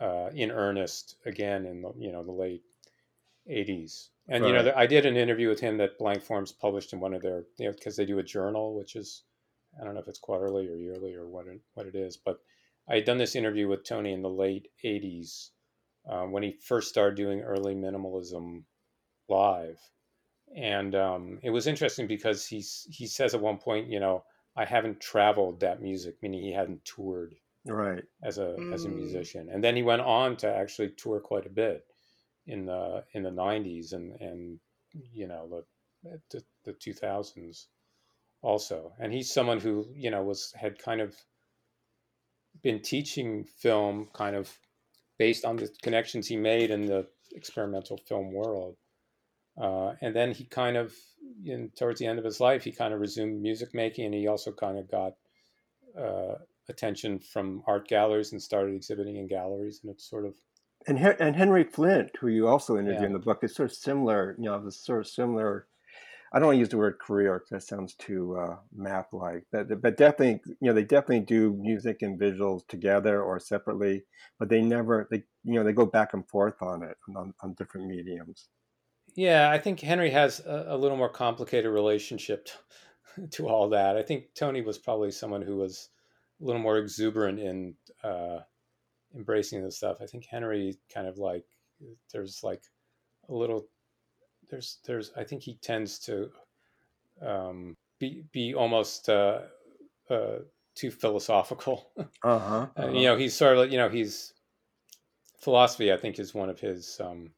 [0.00, 2.62] uh, in earnest again in the you know the late
[3.48, 4.08] '80s.
[4.28, 4.74] And you know, Right.
[4.76, 7.66] I did an interview with him that Blank Forms published in one of their, you
[7.66, 9.22] know, because they do a journal, which is,
[9.80, 12.40] I don't know if it's quarterly or yearly or what it, what it is, but
[12.88, 15.50] I had done this interview with Tony in the late '80s
[16.08, 18.64] uh, when he first started doing early minimalism
[19.28, 19.80] live,
[20.56, 24.24] and um, it was interesting because he's he says at one point, you know,
[24.56, 28.04] I haven't traveled that music, meaning he hadn't toured Right.
[28.22, 28.96] as a as a Mm.
[28.96, 31.86] musician, and then he went on to actually tour quite a bit
[32.46, 34.60] in the in the '90s and and
[34.92, 35.64] you know
[36.02, 37.68] the the, the 2000s
[38.42, 38.94] also.
[38.98, 41.16] And he's someone who you know was had kind of
[42.62, 44.58] been teaching film kind of
[45.18, 48.76] based on the connections he made in the experimental film world.
[49.60, 50.94] Uh, and then he kind of,
[51.44, 54.26] in towards the end of his life, he kind of resumed music making, and he
[54.26, 55.14] also kind of got
[55.98, 56.36] uh,
[56.68, 60.36] attention from art galleries and started exhibiting in galleries, and it's sort of
[60.88, 63.06] And and Henry Flynt, who you also interview Yeah.
[63.06, 64.34] in the book, is sort of similar.
[64.38, 65.68] You know, this sort of similar.
[66.32, 69.80] I don't want to use the word career because that sounds too uh, map-like, but
[69.82, 74.06] but definitely, you know, they definitely do music and visuals together or separately,
[74.38, 77.54] but they never, they you know, they go back and forth on it on, on
[77.54, 78.50] different mediums.
[79.14, 82.48] Yeah, I think Henry has a, a little more complicated relationship
[83.16, 83.96] to, to all that.
[83.96, 85.90] I think Tony was probably someone who was
[86.40, 88.40] little more exuberant in uh,
[89.14, 89.98] embracing this stuff.
[90.00, 91.46] I think Henry kind of like
[92.12, 92.64] there's like
[93.28, 93.68] a little
[94.50, 96.30] there's there's I think he tends to
[97.20, 99.42] um, be be almost uh,
[100.10, 100.38] uh,
[100.74, 101.92] too philosophical.
[102.22, 104.34] Uh-huh, Uh, you know, he's sort of like, you know, he's
[105.38, 105.90] philosophy.
[105.92, 107.34] I think is one of his, um,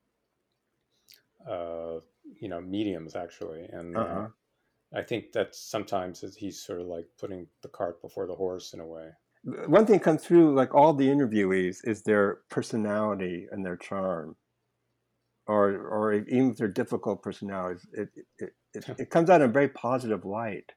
[1.46, 2.00] uh,
[2.40, 4.28] you know, mediums actually, and uh, Uh-huh.
[4.94, 8.80] I think that sometimes he's sort of like putting the cart before the horse in
[8.80, 9.08] a way.
[9.66, 14.36] One thing comes through like all the interviewees is their personality and their charm,
[15.46, 19.52] or or even if they're difficult personalities, it it, it, it comes out in a
[19.52, 20.72] very positive light.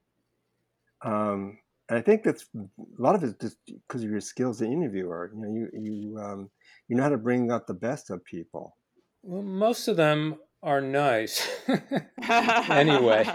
[1.03, 1.57] Um,
[1.89, 4.73] and I think that's a lot of it just because of your skills as an
[4.73, 5.31] interviewer.
[5.33, 6.49] You know, you you um,
[6.87, 8.77] you know how to bring out the best of people.
[9.23, 11.47] Well, most of them are nice.
[12.29, 13.25] anyway,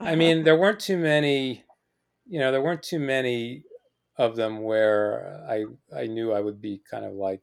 [0.00, 1.64] I mean, there weren't too many.
[2.26, 3.64] You know, there weren't too many
[4.16, 5.64] of them where I
[5.96, 7.42] I knew I would be kind of like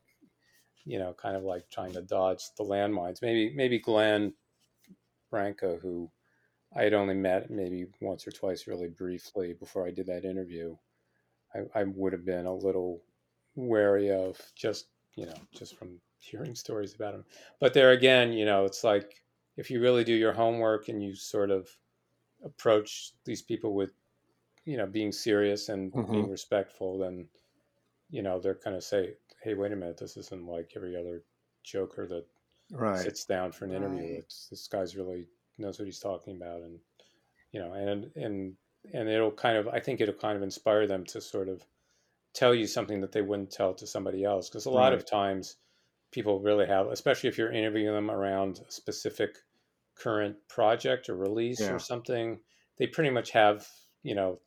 [0.86, 3.22] you know, kind of like trying to dodge the landmines.
[3.22, 4.34] Maybe maybe Glenn
[5.30, 6.12] Branca, who
[6.76, 10.76] I had only met maybe once or twice, really briefly before I did that interview.
[11.54, 13.04] I, I would have been a little
[13.56, 17.26] wary of just you know just from hearing stories about him.
[17.60, 19.24] But there again, you know, it's like
[19.58, 21.70] if you really do your homework and you sort of
[22.44, 23.92] approach these people with
[24.66, 26.12] you know being serious and Mhm.
[26.12, 27.30] being respectful, then
[28.10, 31.26] you know they're kind of say, "Hey, wait a minute, this isn't like every other
[31.64, 32.28] joker that
[32.72, 33.12] Right.
[33.12, 34.06] sits down for an interview.
[34.06, 34.20] Right.
[34.20, 36.82] It's this guy's really knows what he's talking about, and
[37.52, 38.58] you know, and and
[38.94, 41.68] and it'll kind of I think it'll kind of inspire them to sort of
[42.34, 45.58] tell you something that they wouldn't tell to somebody else because a lot of times
[46.12, 49.38] people really have, especially if you're interviewing them around a specific
[49.96, 51.72] current project or release Yeah.
[51.72, 52.42] or something,
[52.78, 53.68] they pretty much have
[54.04, 54.42] you know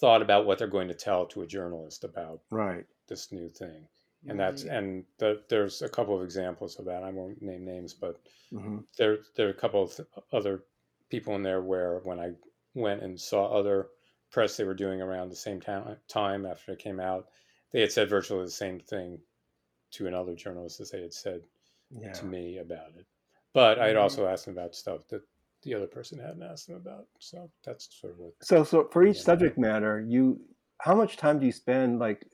[0.00, 2.86] thought about what they're going to tell to a journalist about Right.
[3.08, 3.88] this new thing
[4.28, 4.66] and that's Right.
[4.66, 7.02] and the, there's a couple of examples of that.
[7.02, 8.20] I won't name names, but
[8.52, 10.00] hmm there there are a couple of
[10.32, 10.64] other
[11.10, 12.32] people in there where when I
[12.74, 13.90] went and saw other
[14.30, 17.28] press they were doing around the same time time after it came out,
[17.72, 19.22] they had said virtually the same thing
[19.92, 21.42] to another journalist as they had said
[21.90, 22.14] Yeah.
[22.14, 23.06] to me about it.
[23.54, 23.98] But I had Mhm.
[23.98, 25.22] also asked them about stuff that
[25.62, 27.08] the other person hadn't asked them about.
[27.20, 30.40] So that's sort of what So, so for each subject matter, you
[30.80, 31.98] how much time do you spend?
[31.98, 32.24] Like,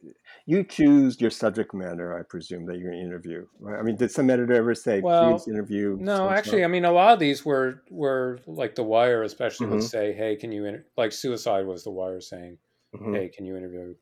[0.46, 3.46] you choose your subject matter, I presume that you're going to interview.
[3.58, 3.78] Right?
[3.78, 5.98] I mean, did some editor ever say, Well, please interview?
[5.98, 6.30] No, so-and-so"?
[6.30, 9.82] actually, I mean, a lot of these were were like The Wire, especially would Mhm.
[9.82, 10.86] say, "Hey, can you inter-?
[10.96, 12.58] like Suicide was The Wire saying,
[12.92, 13.24] Mhm.
[13.24, 13.94] "Hey, can you interview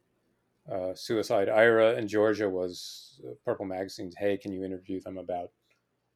[0.72, 5.52] uh, Suicide?" Ira in Georgia was uh, Purple Magazine's, "Hey, can you interview them about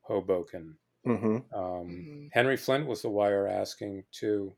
[0.02, 1.44] Hoboken?" Mhm.
[1.54, 2.30] Um, Mhm.
[2.32, 4.56] Henry Flynt was The Wire asking too.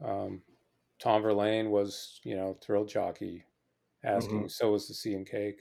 [0.00, 0.42] Um,
[1.00, 3.44] Tom Verlaine was, you know, Thrill Jockey
[4.04, 4.48] asking.
[4.50, 5.60] So was the Sea and Cake,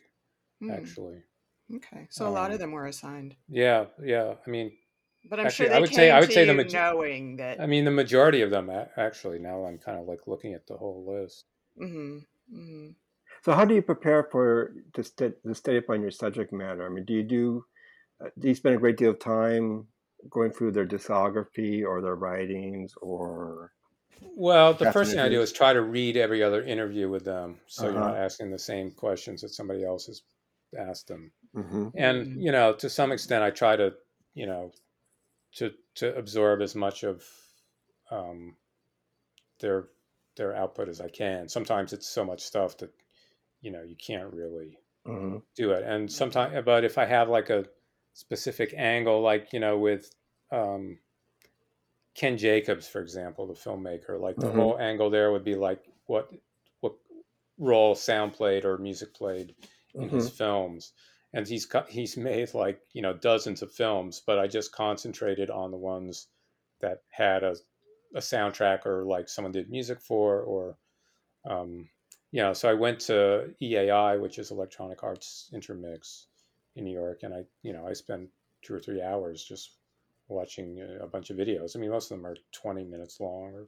[0.59, 0.71] Hmm.
[0.71, 1.23] actually.
[1.75, 4.37] Okay, so a lot Um, of them were assigned, Yeah, yeah.
[4.45, 4.77] I mean,
[5.29, 6.63] but I'm actually, sure I they would came say- I would to say the you
[6.71, 7.61] knowing that.
[7.61, 9.39] I mean, the majority of them actually.
[9.39, 11.45] Now I'm kind of like looking at the whole list.
[11.77, 12.89] hmm hmm
[13.43, 16.85] So, how do you prepare for to, st- to stay up on your subject matter?
[16.85, 17.65] I mean, do you do
[18.23, 19.89] uh, do you spend a great deal of time
[20.29, 23.73] going through their discography or their writings or?
[24.21, 27.61] Well, the first thing I do is try to read every other interview with them,
[27.67, 28.17] so you're not Uh-huh.
[28.17, 30.21] asking the same questions that somebody else has
[30.77, 31.33] asked them.
[31.53, 32.43] hmm And Mhm.
[32.43, 33.97] you know, to some extent, I try to,
[34.35, 34.71] you know,
[35.57, 37.27] to to absorb as much of
[38.11, 38.57] um,
[39.59, 39.89] their
[40.35, 41.47] their output as I can.
[41.49, 42.93] Sometimes it's so much stuff that
[43.61, 45.83] you know you can't really hmm do it.
[45.83, 47.67] And sometimes, but if I have like a
[48.13, 50.11] specific angle, like you know, with
[50.51, 50.99] um,
[52.15, 54.51] Ken Jacobs, for example, the filmmaker, like the Mhm.
[54.51, 56.31] whole angle there would be like what
[56.79, 56.95] what
[57.57, 59.55] role sound played or music played
[59.99, 60.93] in his films.
[61.33, 65.71] And he's he's made like you know dozens of films, but I just concentrated on
[65.71, 66.29] the ones
[66.79, 67.55] that had a
[68.15, 70.77] a soundtrack or like someone did music for or
[71.45, 71.89] um,
[72.31, 72.53] you know.
[72.53, 76.27] So I went to EAI, which is Electronic Arts Intermix
[76.75, 78.29] in New York, and I you know I spent
[78.61, 79.77] two or three hours just
[80.27, 81.75] watching uh, a bunch of videos.
[81.75, 83.67] I mean, most of them are 20 minutes long or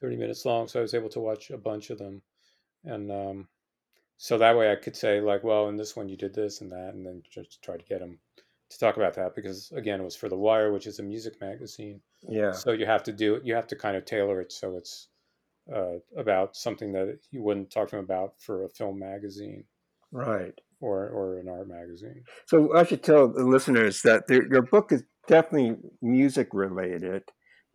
[0.00, 2.22] 30 minutes long, so I was able to watch a bunch of them,
[2.84, 3.48] and um,
[4.16, 6.70] so that way I could say like, well, in this one you did this and
[6.72, 8.18] that, and then just try to get them
[8.70, 11.40] to talk about that because again, it was for The Wire, which is a music
[11.40, 12.52] magazine, Yeah.
[12.52, 15.08] so you have to do it, you have to kind of tailor it so it's
[15.72, 19.64] uh, about something that you wouldn't talk to them about for a film magazine
[20.12, 20.54] Right.
[20.80, 22.22] or or an art magazine.
[22.46, 27.22] So I should tell the listeners that their, your book is definitely music related.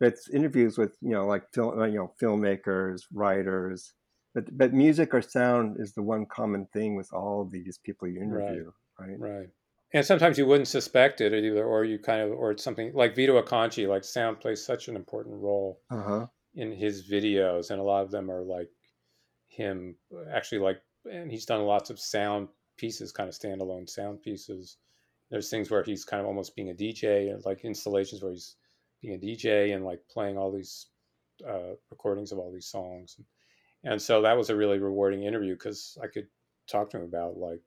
[0.00, 3.92] It's interviews with you know like film, you know filmmakers, writers,
[4.34, 8.08] but but music or sound is the one common thing with all of these people
[8.08, 9.18] you interview, right?
[9.18, 9.48] Right.
[9.92, 13.16] And sometimes you wouldn't suspect it either, or you kind of, or it's something like
[13.16, 16.26] Vito Acconci, like sound plays such an important role Uh huh.
[16.54, 17.70] In his videos.
[17.70, 18.70] And a lot of them are like
[19.48, 19.96] him
[20.32, 20.80] actually like,
[21.10, 24.76] and he's done lots of sound pieces, kind of standalone sound pieces.
[25.30, 28.56] There's things where he's kind of almost being a DJ and like installations where he's
[29.00, 30.86] being a DJ and like playing all these
[31.46, 33.16] uh, recordings of all these songs.
[33.84, 36.26] And so that was a really rewarding interview because I could
[36.68, 37.62] talk to him about like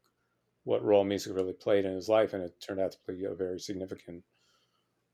[0.63, 3.34] what role music really played in his life, and it turned out to be a
[3.34, 4.23] very significant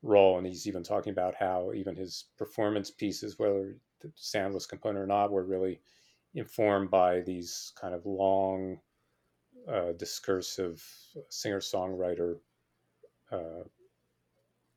[0.02, 0.38] role.
[0.38, 5.02] And he's even talking about how even his performance pieces, whether the sound was component
[5.02, 5.82] or not, were really
[6.34, 8.80] informed by these kind of long,
[9.68, 10.84] uh, discursive
[11.30, 12.40] singer songwriter
[13.32, 13.64] uh,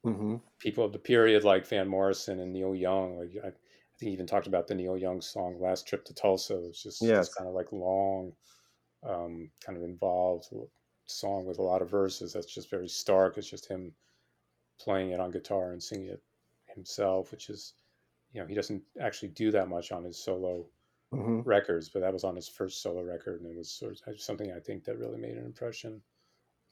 [0.03, 3.17] hmm people of the period, like Van Morrison and Neil Young.
[3.17, 6.13] Like I, I think he even talked about the Neil Young song "Last Trip to
[6.13, 7.27] Tulsa." It's just Yes.
[7.27, 8.35] this kind of like long,
[9.03, 10.47] um, kind of involved
[11.07, 13.37] song with a lot of verses that's just very stark.
[13.37, 13.95] It's just him
[14.79, 16.23] playing it on guitar and singing it
[16.67, 17.75] himself, which is,
[18.33, 20.69] you know, he doesn't actually do that much on his solo
[21.11, 24.21] hmm records, but that was on his first solo record, and it was sort of
[24.21, 26.03] something I think that really made an impression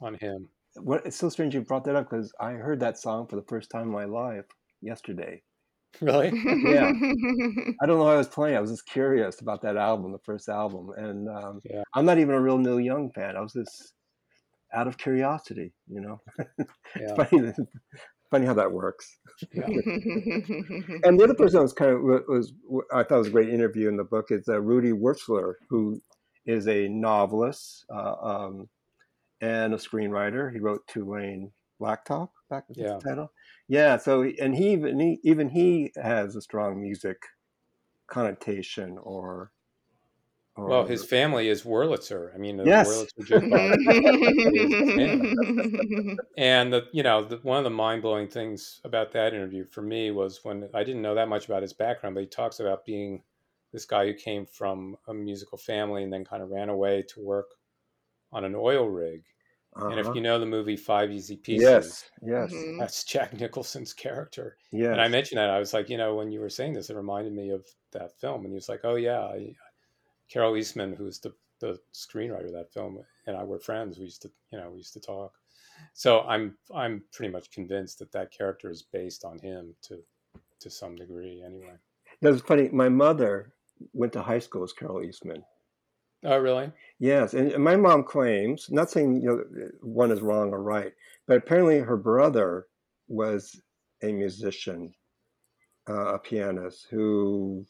[0.02, 0.49] on him.
[0.76, 3.41] What it's so strange you brought that up because I heard that song for the
[3.43, 4.45] first time in my life
[4.82, 5.43] yesterday.
[6.02, 6.34] Really?
[6.64, 6.93] Yeah.
[7.82, 8.58] I don't know why I was playing.
[8.58, 11.84] I was just curious about that album, the first album, and um, Yeah.
[11.95, 13.38] I'm not even a real Neil Young fan.
[13.38, 13.95] I was just
[14.74, 16.22] out of curiosity, you know.
[16.99, 17.15] Yeah.
[17.24, 17.53] funny,
[18.30, 19.17] funny how that works.
[19.53, 19.65] Yeah.
[21.03, 22.53] And the other person that was kind of was
[22.93, 26.01] I thought was a great interview in the book is uh, Rudy Wurlitzer, who
[26.45, 28.69] is a novelist uh, um,
[29.41, 30.51] and a screenwriter.
[30.51, 31.51] He wrote Two-Lane
[31.82, 32.95] Blacktop back with Yeah.
[32.95, 33.32] the title.
[33.67, 33.97] Yeah.
[33.97, 37.17] So and he even he, even he has a strong music
[38.07, 39.51] connotation or.
[40.62, 42.34] Or Well, his family is Wurlitzer.
[42.34, 42.78] I mean, the Yes.
[42.78, 43.76] Wurlitzer jukebox.
[46.38, 49.82] And the you know the, one of the mind blowing things about that interview for
[49.82, 52.86] me was when I didn't know that much about his background, but he talks about
[52.86, 53.24] being
[53.74, 57.20] this guy who came from a musical family and then kind of ran away to
[57.22, 57.51] work
[58.32, 59.26] on an oil rig.
[59.89, 60.16] And if Uh-huh.
[60.16, 62.80] you know the movie Five Easy Pieces, yes, yes, Mhm.
[62.80, 64.57] that's Jack Nicholson's character.
[64.72, 64.91] yes.
[64.91, 66.95] And I mentioned that I was like, you know, when you were saying this, it
[66.95, 68.41] reminded me of that film.
[68.45, 69.55] And he was like, oh yeah, I,
[70.32, 73.97] Carole Eastman, who's the the screenwriter of that film, and I were friends.
[73.97, 75.34] We used to, you know, we used to talk.
[75.93, 79.99] So I'm I'm pretty much convinced that that character is based on him to
[80.59, 81.75] to some degree, anyway.
[82.21, 82.69] That's funny.
[82.69, 83.53] My mother
[83.93, 85.43] went to high school with Carole Eastman.
[86.23, 86.71] Oh, really?
[86.99, 90.93] Yes, and and my mom claims, not saying you know one is wrong or right,
[91.27, 92.67] but apparently her brother
[93.07, 93.59] was
[94.03, 94.93] a musician,
[95.89, 97.65] uh, a pianist who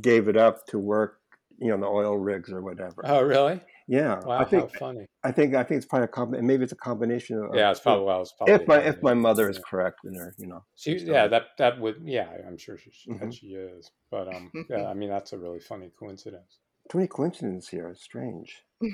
[0.00, 1.19] gave it up to work,
[1.60, 3.04] you know, the oil rigs or whatever.
[3.04, 3.60] Oh, really?
[3.88, 5.06] yeah, Wow, I think how funny.
[5.22, 7.80] I think I think it's probably a comb- maybe it's a combination of Yeah, it's
[7.80, 10.64] probably well, it's probably if my if my mother is correct in her, you know.
[10.76, 11.12] She, story.
[11.12, 13.20] yeah, that that would, yeah, I'm sure she, Mhm.
[13.20, 13.90] that she is.
[14.10, 16.58] But um, yeah, I mean, that's a really funny coincidence.
[16.90, 17.88] Too many coincidences here.
[17.88, 18.64] It's strange.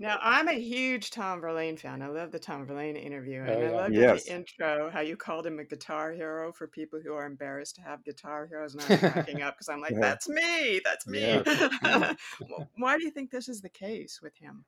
[0.00, 2.00] now, I'm a huge Tom Verlaine fan.
[2.00, 3.42] I love the Tom Verlaine interview.
[3.42, 4.24] And Oh, I love Yes.
[4.24, 7.82] the intro how you called him a guitar hero for people who are embarrassed to
[7.82, 8.74] have guitar heroes.
[8.74, 10.00] And I'm cracking up because I'm like, Yeah.
[10.00, 10.80] that's me.
[10.84, 11.42] That's me.
[11.82, 14.64] Well, Why do you think this is the case with him?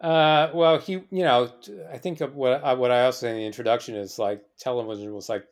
[0.00, 1.52] Uh, well, he, you know,
[1.92, 5.28] I think what I, what I also say in the introduction is like television was
[5.28, 5.44] like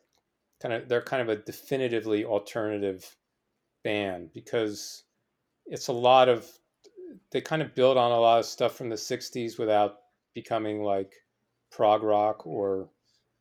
[0.59, 3.15] kind of they're kind of a definitively alternative
[3.83, 5.03] band because
[5.65, 6.49] it's a lot of
[7.31, 9.99] they kind of build on a lot of stuff from the '60s without
[10.33, 11.13] becoming like
[11.71, 12.89] prog rock or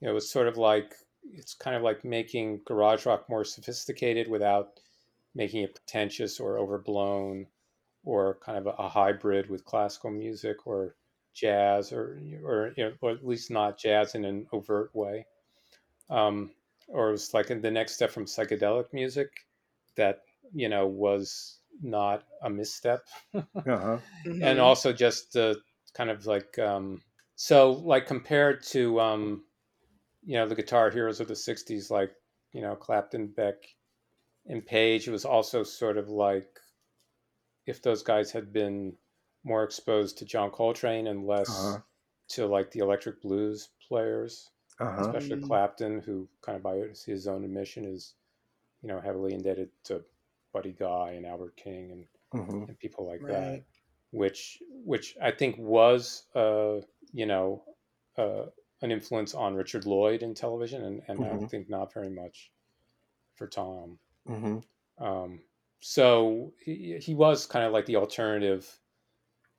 [0.00, 0.94] you know it's sort of like
[1.32, 4.80] it's kind of like making garage rock more sophisticated without
[5.34, 7.46] making it pretentious or overblown
[8.04, 10.94] or kind of a, a hybrid with classical music or
[11.34, 15.26] jazz or or you know or at least not jazz in an overt way.
[16.10, 16.50] Um
[16.88, 19.30] or it was like the next step from psychedelic music
[19.96, 20.22] that
[20.52, 23.04] you know was not a misstep
[23.66, 23.98] Uh-huh.
[24.24, 24.60] and Mhm.
[24.60, 25.60] also just the
[25.94, 27.00] kind of like um
[27.36, 29.44] so like compared to um
[30.24, 32.12] you know the guitar heroes of the 60s like
[32.52, 33.56] you know clapton beck
[34.46, 36.58] and page it was also sort of like
[37.66, 38.96] if those guys had been
[39.44, 41.78] more exposed to john coltrane and less Uh-huh.
[42.28, 45.00] to like the electric blues players Uh-huh.
[45.00, 45.42] especially Mm.
[45.46, 46.76] clapton who kind of by
[47.06, 48.14] his own admission is
[48.82, 50.04] you know heavily indebted to
[50.52, 53.58] buddy guy and albert king and hmm and people like that,
[54.12, 56.80] which which I think was uh,
[57.12, 57.64] you know
[58.18, 58.46] uh,
[58.82, 61.48] an influence on Richard Lloyd in television, and, and I Mhm.
[61.50, 62.52] think not very much
[63.36, 64.00] for Tom.
[64.26, 64.58] hmm
[64.98, 65.44] Um,
[65.80, 68.80] so he, he was kind of like the alternative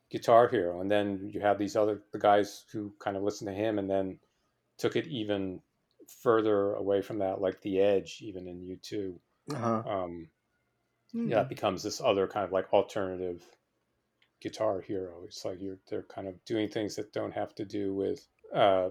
[0.09, 3.53] guitar hero, and then you have these other the guys who kind of listened to
[3.55, 4.19] him, and then
[4.77, 5.61] took it even
[6.07, 9.21] further away from that, like The Edge, even in U two.
[9.53, 9.83] Uh-huh.
[9.85, 10.31] Um,
[11.11, 11.29] Hmm.
[11.29, 13.43] yeah, it becomes this other kind of like alternative
[14.41, 15.23] guitar hero.
[15.25, 18.89] It's like you're they're kind of doing things that don't have to do with uh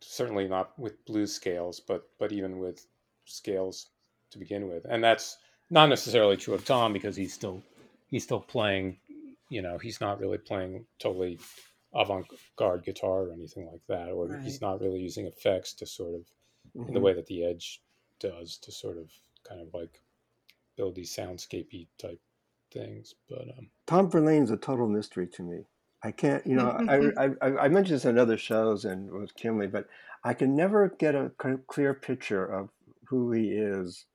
[0.00, 2.86] certainly not with blues scales, but but even with
[3.26, 3.90] scales
[4.30, 4.84] to begin with.
[4.88, 5.36] And that's
[5.70, 7.62] not necessarily true of Tom because he's still
[8.08, 8.98] he's still playing,
[9.48, 11.38] you know, he's not really playing totally
[11.94, 16.22] avant-garde guitar or anything like that or he's not really using effects to sort of
[16.86, 17.02] in the Mhm.
[17.02, 17.82] way that the edge
[18.20, 19.10] does to sort of
[19.44, 20.00] kind of like
[20.80, 22.20] build these soundscapey type
[22.72, 25.64] things but um Tom Verlaine's a total mystery to me.
[26.04, 29.34] I can't, you know, I, I, I I mentioned this in other shows and with
[29.34, 29.86] Kimley, but
[30.24, 31.32] I can never get a
[31.66, 32.68] clear picture of
[33.08, 34.06] who he is,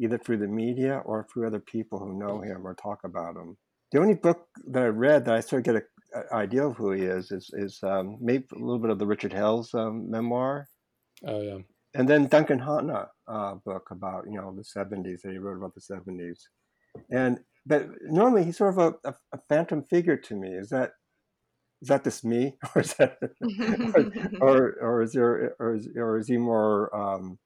[0.00, 3.56] either through the media or through other people who know him or talk about him.
[3.92, 6.90] the only book that I read that I sort of get an idea of who
[6.90, 10.66] he is is is um, maybe a little bit of the Richard Hell's um, memoir.
[11.24, 11.58] Oh yeah.
[11.94, 15.74] And then Duncan Hannah uh, book about you know the seventies that he wrote about
[15.74, 16.48] the seventies,
[17.10, 20.50] and but normally he's sort of a, a, a, phantom figure to me.
[20.50, 20.92] Is that
[21.82, 23.18] is that just me, or is that,
[24.40, 27.38] or, or, or is there, or is, or is he more, um,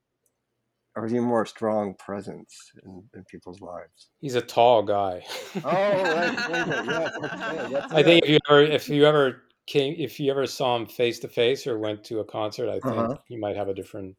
[0.97, 4.11] or is he more strong presence in, in people's lives?
[4.21, 5.25] He's a tall guy.
[5.57, 10.31] oh, right, yeah, that's I think if you ever, if you ever came, if you
[10.31, 13.17] ever saw him face to face or went to a concert, I think uh-huh.
[13.29, 14.17] you might have a different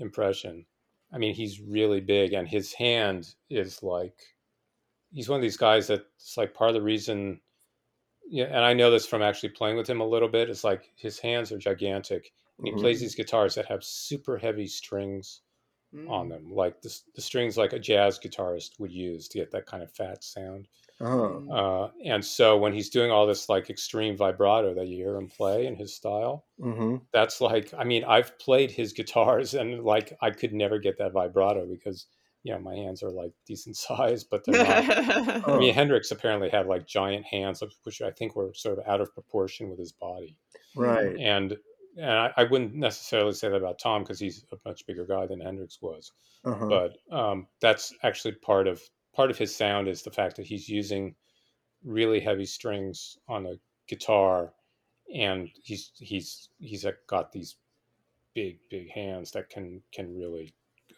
[0.00, 0.66] impression.
[1.12, 4.16] I mean, he's really big, and his hand is like,
[5.12, 7.40] he's one of these guys that's like part of the reason
[8.30, 10.48] yeah, and I know this from actually playing with him a little bit.
[10.48, 12.80] It's like his hands are gigantic, and he mm-hmm.
[12.80, 15.40] plays these guitars that have super heavy strings
[15.92, 16.08] mm.
[16.08, 19.66] on them, like the, the strings like a jazz guitarist would use to get that
[19.66, 20.68] kind of fat sound.
[21.00, 21.48] Oh.
[21.50, 25.28] Uh, and so when he's doing all this like extreme vibrato that you hear him
[25.28, 26.96] play in his style, mm-hmm.
[27.12, 31.12] that's like, I mean, I've played his guitars and like I could never get that
[31.12, 32.06] vibrato because
[32.42, 35.48] you know, my hands are like decent size, but they're not.
[35.48, 39.00] I mean, Hendrix apparently had like giant hands, which I think were sort of out
[39.00, 40.36] of proportion with his body.
[40.74, 41.16] Right.
[41.18, 41.56] And
[41.96, 45.26] and I, I wouldn't necessarily say that about Tom because he's a much bigger guy
[45.26, 46.12] than Hendrix was.
[46.44, 46.66] Uh-huh.
[46.66, 48.80] But um, that's actually part of
[49.20, 51.14] part of his sound is the fact that he's using
[51.84, 53.54] really heavy strings on a
[53.86, 54.54] guitar,
[55.14, 57.56] and he's he's he's got these
[58.34, 60.54] big big hands that can can really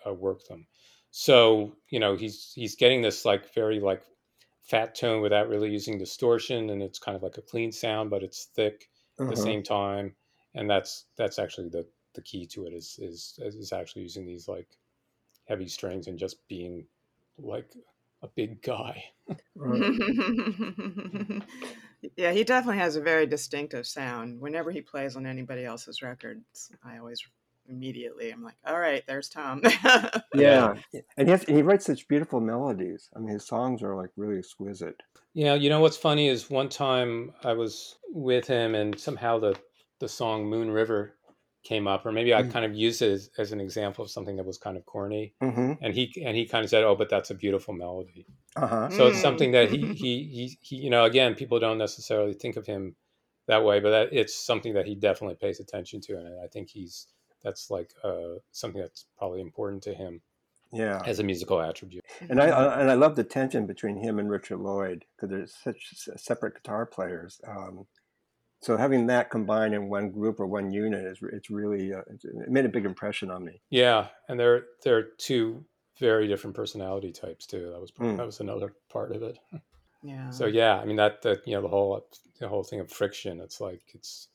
[0.06, 0.66] uh, work them
[1.10, 4.02] so you know he's he's getting this like very like
[4.62, 8.22] fat tone without really using distortion and it's kind of like a clean sound but
[8.22, 9.30] it's thick at uh-huh.
[9.30, 10.14] the same time
[10.54, 14.46] and that's that's actually the the key to it is is is actually using these
[14.46, 14.68] like
[15.46, 16.86] heavy strings and just being
[17.38, 17.74] like
[18.22, 19.04] a big guy
[22.16, 26.70] yeah he definitely has a very distinctive sound whenever he plays on anybody else's records
[26.84, 27.22] i always
[27.68, 28.30] immediately.
[28.30, 29.62] I'm like, all right, there's Tom.
[30.34, 30.74] yeah,
[31.16, 33.10] and he has, he writes such beautiful melodies.
[33.14, 35.00] I mean, his songs are like really exquisite.
[35.34, 39.58] Yeah, you know what's funny is one time I was with him, and somehow the
[40.00, 41.14] the song Moon River
[41.62, 42.50] came up, or maybe I mm-hmm.
[42.50, 45.34] kind of used it as, as, an example of something that was kind of corny,
[45.42, 45.72] mm-hmm.
[45.80, 48.90] and he and he kind of said, "Oh, but that's a beautiful melody." Uh-huh.
[48.90, 49.94] So it's something that he, mm.
[49.94, 52.96] he he he you know again people don't necessarily think of him
[53.46, 56.70] that way, but that, it's something that he definitely pays attention to, and I think
[56.70, 57.08] he's
[57.42, 60.20] that's like uh, something that's probably important to him
[60.72, 64.30] yeah as a musical attribute and i and i love the tension between him and
[64.30, 67.86] richard lloyd because they're such separate guitar players um,
[68.62, 72.50] so having that combined in one group or one unit is it's really uh, it
[72.50, 75.64] made a big impression on me yeah and they're they're two
[76.00, 78.16] very different personality types too that was mm.
[78.16, 79.38] that was another part of it
[80.02, 82.04] yeah so yeah i mean that that you know the whole
[82.40, 84.28] the whole thing of friction it's like it's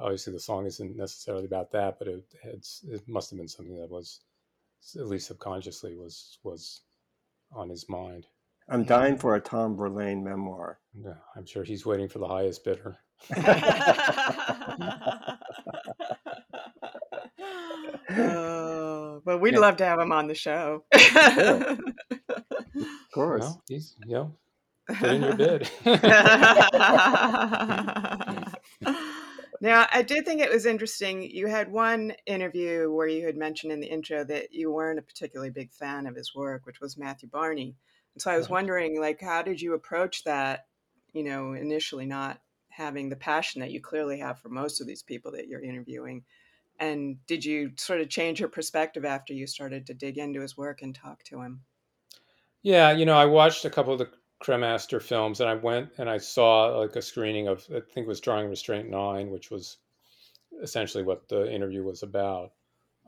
[0.00, 3.78] obviously the song isn't necessarily about that, but it it's, it must have been something
[3.78, 4.20] that was
[4.96, 6.82] at least subconsciously was was
[7.52, 8.26] on his mind.
[8.70, 10.78] I'm dying for a Tom Verlaine memoir.
[10.94, 12.98] Yeah, I'm sure he's waiting for the highest bidder.
[18.10, 19.60] Oh, but we'd yeah.
[19.60, 20.84] love to have him on the show.
[20.92, 21.80] of
[23.12, 23.42] course.
[23.42, 24.34] Well, he's, you know,
[24.88, 25.70] put in your bid.
[29.60, 31.22] Now, I did think it was interesting.
[31.22, 35.02] You had one interview where you had mentioned in the intro that you weren't a
[35.02, 37.74] particularly big fan of his work, which was Matthew Barney.
[38.14, 40.66] And so I was wondering, like, how did you approach that?
[41.12, 42.40] You know, initially not
[42.78, 46.24] having the passion that you clearly have for most of these people that you're interviewing.
[46.78, 50.56] And did you sort of change your perspective after you started to dig into his
[50.56, 51.62] work and talk to him?
[52.62, 54.10] Yeah, you know, I watched a couple of the
[54.40, 58.06] Cremaster films, and I went and I saw like a screening of I think it
[58.06, 59.78] was Drawing Restraint Nine, which was
[60.62, 62.52] essentially what the interview was about.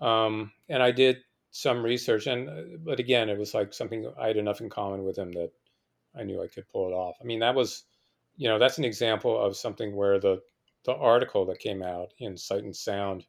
[0.00, 1.18] Um, and I did
[1.52, 5.04] some research, and uh, but again, it was like something I had enough in common
[5.04, 5.52] with him that
[6.16, 7.16] I knew I could pull it off.
[7.20, 7.84] I mean, that was,
[8.36, 10.40] you know, that's an example of something where the
[10.84, 13.26] the article that came out in Sight and Sound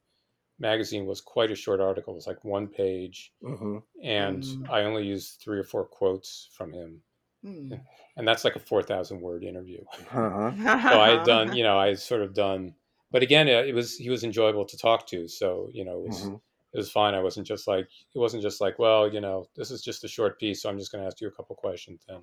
[0.57, 2.13] magazine was quite a short article.
[2.13, 3.79] It was like one page, mm-hmm.
[4.03, 4.71] and mm-hmm.
[4.71, 7.01] I only used three or four quotes from him
[7.43, 7.73] Hmm.
[8.17, 9.79] And that's like a 4,000 word interview.
[10.11, 10.51] Uh-huh.
[10.57, 12.75] so I had done, you know, I had sort of done,
[13.09, 15.29] but again, it was, he was enjoyable to talk to.
[15.29, 16.33] So, you know, it was, mm-hmm.
[16.33, 17.15] it was fine.
[17.15, 20.09] I wasn't just like, it wasn't just like, well, you know, this is just a
[20.09, 20.61] short piece.
[20.61, 22.19] So I'm just going to ask you a couple questions then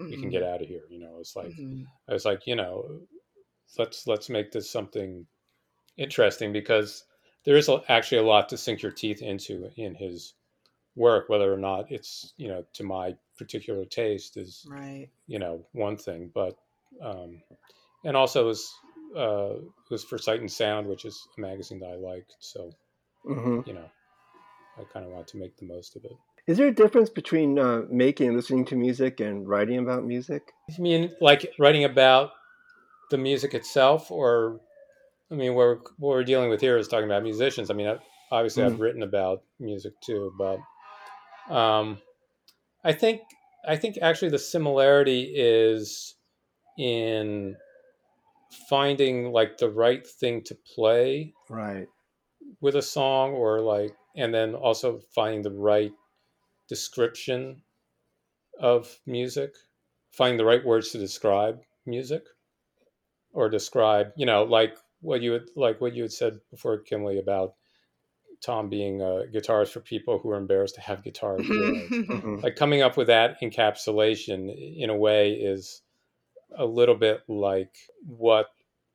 [0.00, 0.10] mm-hmm.
[0.10, 0.54] we can get mm-hmm.
[0.54, 0.82] out of here.
[0.88, 1.82] You know, it's like, mm-hmm.
[2.08, 3.00] I was like, you know,
[3.78, 5.26] let's, let's make this something
[5.96, 7.04] interesting because
[7.44, 10.34] there is actually a lot to sink your teeth into in his
[10.96, 15.08] work, whether or not it's, you know, to my particular taste is Right.
[15.26, 16.56] you know one thing, but
[17.02, 17.40] um,
[18.04, 18.70] and also it was
[19.16, 22.34] uh, it was for Sight and Sound, which is a magazine that I liked.
[22.40, 22.70] So
[23.24, 23.90] hmm you know,
[24.78, 26.12] I kind of want to make the most of it.
[26.50, 30.50] Is there a difference between uh, making and listening to music and writing about music?
[30.68, 32.32] I mean, like writing about
[33.12, 34.60] the music itself, or
[35.30, 37.70] I mean, what we're, what we're dealing with here is talking about musicians.
[37.70, 37.96] I mean,
[38.32, 38.80] obviously, I've Mm.
[38.80, 40.58] written about music too, but
[41.54, 41.98] um,
[42.82, 43.20] I think
[43.64, 46.16] I think actually the similarity is
[46.76, 47.56] in
[48.68, 51.86] finding like the right thing to play Right.
[52.60, 55.92] with a song, or like, and then also finding the right
[56.70, 57.60] description
[58.58, 59.52] of music,
[60.10, 62.22] find the right words to describe music,
[63.32, 67.18] or describe, you know, like what you had, like what you had said before, Kimberly,
[67.18, 67.54] about
[68.40, 71.46] Tom being a guitarist for people who are embarrassed to have guitars.
[71.48, 75.82] hmm like coming up with that encapsulation in a way is
[76.56, 77.74] a little bit like
[78.06, 78.46] what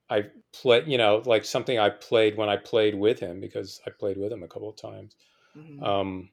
[0.09, 3.91] I play, you know, like something I played when I played with him because I
[3.91, 5.15] played with him a couple of times.
[5.57, 5.81] Mhm.
[5.83, 6.29] Um,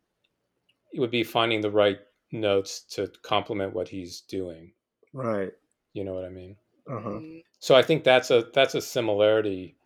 [0.93, 2.01] it would be finding the right
[2.33, 4.73] notes to complement what he's doing.
[5.13, 5.53] Right.
[5.95, 6.57] You know what I mean?
[6.87, 7.09] Uh-huh.
[7.11, 7.43] Mhm.
[7.61, 9.77] So I think that's a that's a similarity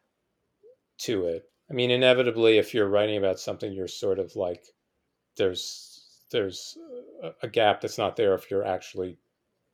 [0.98, 1.50] to it.
[1.70, 4.64] I mean, inevitably, if you're writing about something, you're sort of like
[5.36, 6.78] there's there's
[7.22, 9.18] a, a gap that's not there if you're actually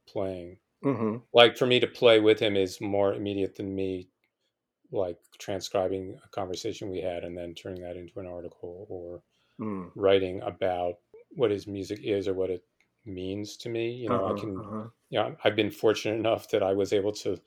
[0.08, 0.58] playing.
[0.82, 4.08] hmm Like for me to play with him is more immediate than me
[4.92, 9.22] like transcribing a conversation we had and then turning that into an article or
[9.60, 9.92] Mm.
[9.94, 10.94] writing about
[11.36, 12.64] what his music is or what it
[13.04, 13.90] means to me.
[13.92, 14.88] You know, I Uh-huh, can uh-huh.
[15.10, 17.38] you know, I've been fortunate enough that I was able to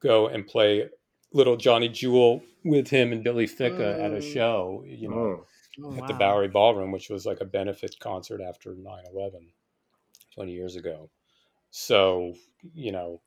[0.00, 0.88] go and play
[1.32, 4.22] little Johnny Jewel with him and Billy Ficca at a Mm.
[4.22, 5.46] show, you know, Oh.
[5.82, 6.14] Oh, at the.
[6.14, 9.52] Bowery Ballroom, which was like a benefit concert after 9 11
[10.34, 11.10] 20 years ago.
[11.70, 12.34] So,
[12.74, 13.22] you know,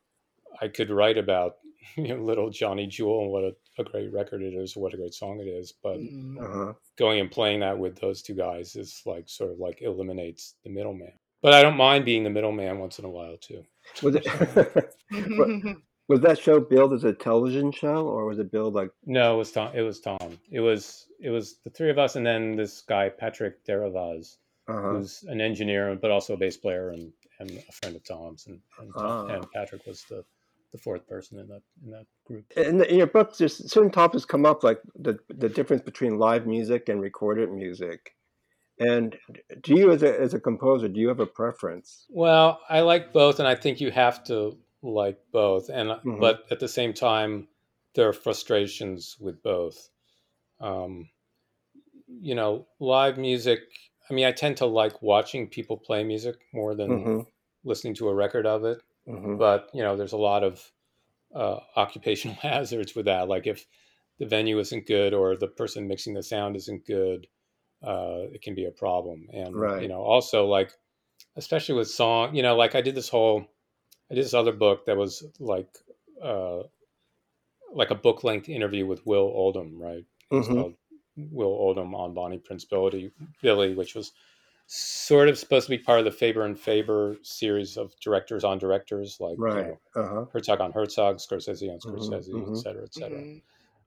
[0.62, 1.58] I could write about
[1.98, 4.98] you know, little Johnny Jewel and what a, a great record it is, what a
[4.98, 5.74] great song it is.
[5.84, 6.40] But Mhm.
[6.42, 6.74] Uh-huh.
[6.98, 10.70] going and playing that with those two guys is like sort of like eliminates the
[10.70, 11.14] middleman.
[11.42, 13.64] But I don't mind being the middleman once in a while too.
[14.02, 14.26] Was it
[16.08, 19.38] was that show billed as a television show or was it billed like No, it
[19.38, 19.72] was Tom.
[19.76, 20.40] It was Tom.
[20.52, 24.82] It was it was the three of us, and then this guy Patrick Derivaz, uh-huh.
[24.94, 28.60] who's an engineer but also a bass player and, and a friend of Tom's, and
[28.80, 29.34] and, Tom, Ah.
[29.36, 30.24] and Patrick was the,
[30.76, 32.46] the fourth person in that in that group.
[32.58, 36.18] in, the, in your book there's certain topics come up like the the difference between
[36.18, 38.12] live music and recorded music.
[38.78, 39.18] And
[39.62, 42.06] do you as a as a composer, do you have a preference?
[42.10, 46.20] Well, I like both, and I think you have to like both, and Mhm.
[46.20, 47.48] but at the same time,
[47.94, 49.90] there are frustrations with both.
[50.60, 51.10] Um,
[52.08, 53.60] you know, live music.
[54.10, 57.22] I mean, I tend to like watching people play music more than hmm
[57.64, 58.82] listening to a record of it.
[59.08, 60.72] Hmm but you know there's a lot of
[61.36, 63.28] uh, occupational hazards with that.
[63.28, 63.66] Like if
[64.20, 67.28] the venue isn't good or the person mixing the sound isn't good
[67.84, 69.28] uh, it can be a problem.
[69.34, 70.74] And you know also like
[71.38, 73.46] especially with song you know like i did this whole
[74.12, 75.70] i did this other book that was like
[76.22, 76.64] uh,
[77.72, 80.06] like a book length interview with will oldham right?
[80.32, 80.56] It was Mhm.
[80.56, 80.76] called
[81.18, 84.12] will oldham on bonnie prince billy, billy which was
[84.68, 88.58] sort of supposed to be part of the faber and faber series of directors on
[88.58, 90.26] directors like you know, Uh-huh.
[90.30, 92.48] Herzog on Herzog, Scorsese on Mhm, Scorsese, mhm.
[92.48, 93.26] et cetera, et cetera.
[93.26, 93.42] Mhm.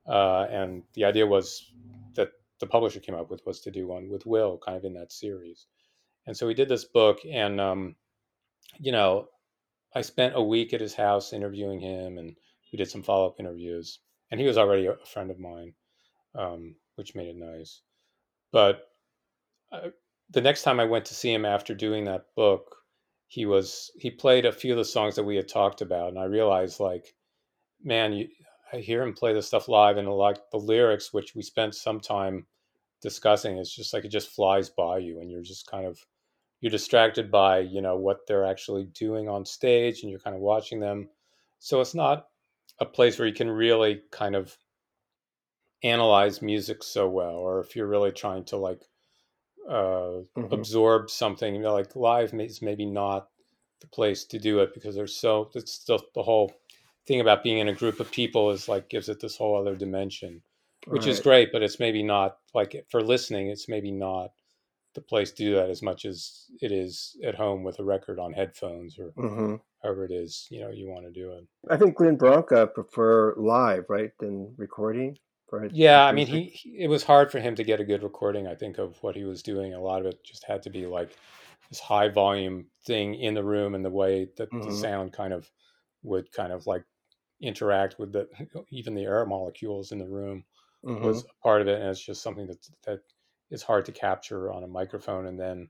[0.07, 1.74] Uh, and the idea was
[2.16, 4.95] that the publisher came up with was to do one with Will, kind of in
[4.95, 5.68] that series.
[6.26, 7.97] And so we did this book, and um,
[8.79, 9.29] you know,
[9.95, 12.37] I spent a week at his house interviewing him, and
[12.72, 14.01] we did some follow up interviews.
[14.31, 15.74] And he was already a friend of mine,
[16.35, 17.83] um, which made it nice.
[18.53, 18.89] But
[19.72, 19.93] I,
[20.31, 22.76] the next time I went to see him after doing that book,
[23.29, 26.18] he was he played a few of the songs that we had talked about, and
[26.18, 27.14] I realized like,
[27.83, 28.29] man, you,
[28.72, 32.01] I hear him play the stuff live, and like the lyrics, which we spent some
[32.01, 32.47] time
[33.03, 35.99] discussing, it's just like it just flies by you, and you're just kind of
[36.61, 40.43] you're distracted by you know what they're actually doing on stage, and you're kind of
[40.43, 41.09] watching them.
[41.61, 42.26] So it's not
[42.81, 44.57] a place where you can really kind of
[45.83, 48.83] analyze music so well, or if you're really trying to like
[49.68, 50.52] uh, Mhm.
[50.52, 51.54] absorb something.
[51.54, 53.28] You know, like live is maybe not
[53.80, 56.52] the place to do it because there's so it's still the whole
[57.06, 59.76] thing about being in a group of people is like gives it this whole other
[59.76, 60.42] dimension,
[60.86, 61.52] which is great.
[61.52, 64.32] But it's maybe not like for listening, it's maybe not
[64.94, 68.18] the place to do that as much as it is at home with a record
[68.18, 71.46] on headphones or hmm however it is you know you want to do it.
[71.70, 75.16] I think Glenn Branca prefer live, right, than recording
[75.49, 75.70] for.
[75.70, 78.46] Yeah, I mean, he, he it was hard for him to get a good recording.
[78.46, 79.74] I think of what he was doing.
[79.74, 81.16] A lot of it just had to be like
[81.68, 84.62] this high volume thing in the room and the way that Mhm.
[84.62, 85.51] the sound kind of
[86.03, 86.84] would kind of like
[87.40, 88.28] interact with the
[88.72, 90.44] even the air molecules in the room
[90.82, 91.01] Mhm.
[91.01, 93.01] was a part of it and it's just something that that
[93.51, 95.68] is hard to capture on a microphone and then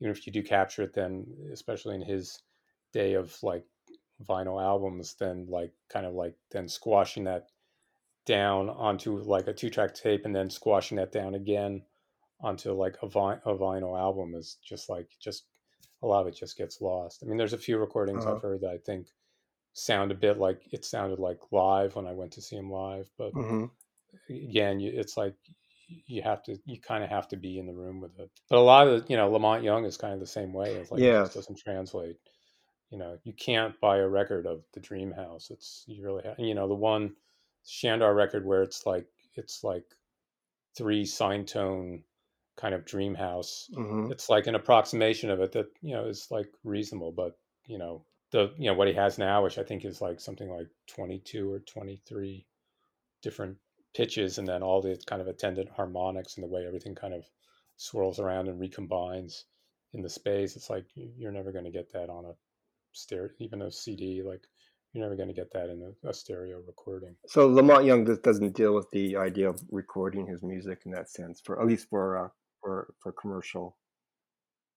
[0.00, 2.38] even if you do capture it then especially in his
[2.92, 3.64] day of like
[4.28, 7.48] vinyl albums then like kind of like then squashing that
[8.26, 11.82] down onto like a two track tape and then squashing that down again
[12.40, 15.46] onto like a, vi- a vinyl album is just like just
[16.02, 17.22] a lot of it just gets lost.
[17.22, 18.34] I mean, there's a few recordings Uh-huh.
[18.36, 19.08] I've heard that I think
[19.74, 23.10] sound a bit like it sounded like live when I went to see him live,
[23.18, 23.70] but Mhm.
[24.30, 25.34] again, it's like
[25.88, 28.30] you have to you kind of have to be in the room with it.
[28.50, 30.74] But a lot of you know La Monte Young is kind of the same way.
[30.74, 31.24] It's like yeah.
[31.24, 32.16] it doesn't translate.
[32.90, 35.50] You know, you can't buy a record of the Dream House.
[35.50, 37.14] It's you really have, you know the one
[37.66, 39.84] Shandar record where it's like it's like
[40.76, 42.04] three sine tone
[42.56, 43.68] kind of Dream House.
[43.74, 44.10] Mhm.
[44.12, 48.06] It's like an approximation of it that you know is like reasonable, but you know
[48.30, 51.18] the you know what he has now, which I think is like something like twenty
[51.20, 52.46] two or twenty three
[53.22, 53.58] different
[53.94, 57.24] pitches and then all the kind of attendant harmonics and the way everything kind of
[57.76, 59.44] swirls around and recombines
[59.94, 62.34] in the space it's like you- you're never going to get that on a
[62.92, 64.46] stereo even a cd like
[64.96, 68.04] you're never going to get that in a, a stereo recording So La Monte Young
[68.22, 71.88] doesn't deal with the idea of recording his music in that sense, for at least
[71.90, 72.28] for uh,
[72.62, 73.76] for for commercial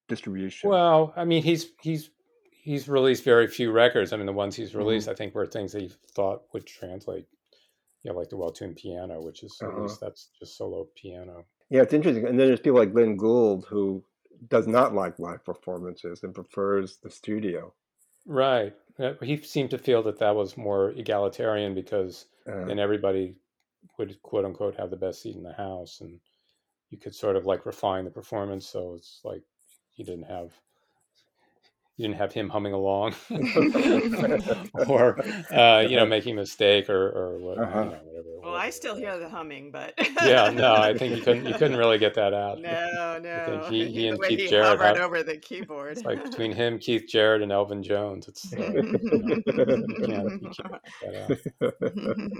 [0.07, 0.69] distribution.
[0.69, 2.09] well i mean he's he's
[2.51, 5.71] he's released very few records i mean the ones he's released i think were things
[5.71, 7.27] that he thought would translate
[8.03, 9.81] you know like the well-tuned piano which is at Uh-huh.
[9.83, 12.25] least that's just solo piano Yeah, it's interesting.
[12.25, 14.03] And then there's people like Glenn Gould who
[14.47, 17.71] does not like live performances and prefers the studio.
[18.25, 18.73] right
[19.21, 23.35] he seemed to feel that that was more egalitarian because Uh, then everybody
[23.97, 26.19] would quote unquote have the best seat in the house and
[26.89, 29.43] you could sort of like refine the performance so it's like
[29.95, 30.53] you didn't have
[31.99, 33.13] you didn't have him humming along
[34.87, 35.19] or
[35.53, 37.79] uh, you know making a mistake or or what, Uh-huh.
[37.79, 39.93] you know, whatever Well, I still hear the humming, but
[40.23, 43.67] yeah no i think you couldn't you couldn't really get that out No, no.
[43.69, 45.97] he- he and Keith he Jarrett hovered over the keyboard.
[45.97, 49.43] it's like between him keith jarrett and elvin jones it's uh, you, know, you
[50.07, 51.83] can't you can't get that out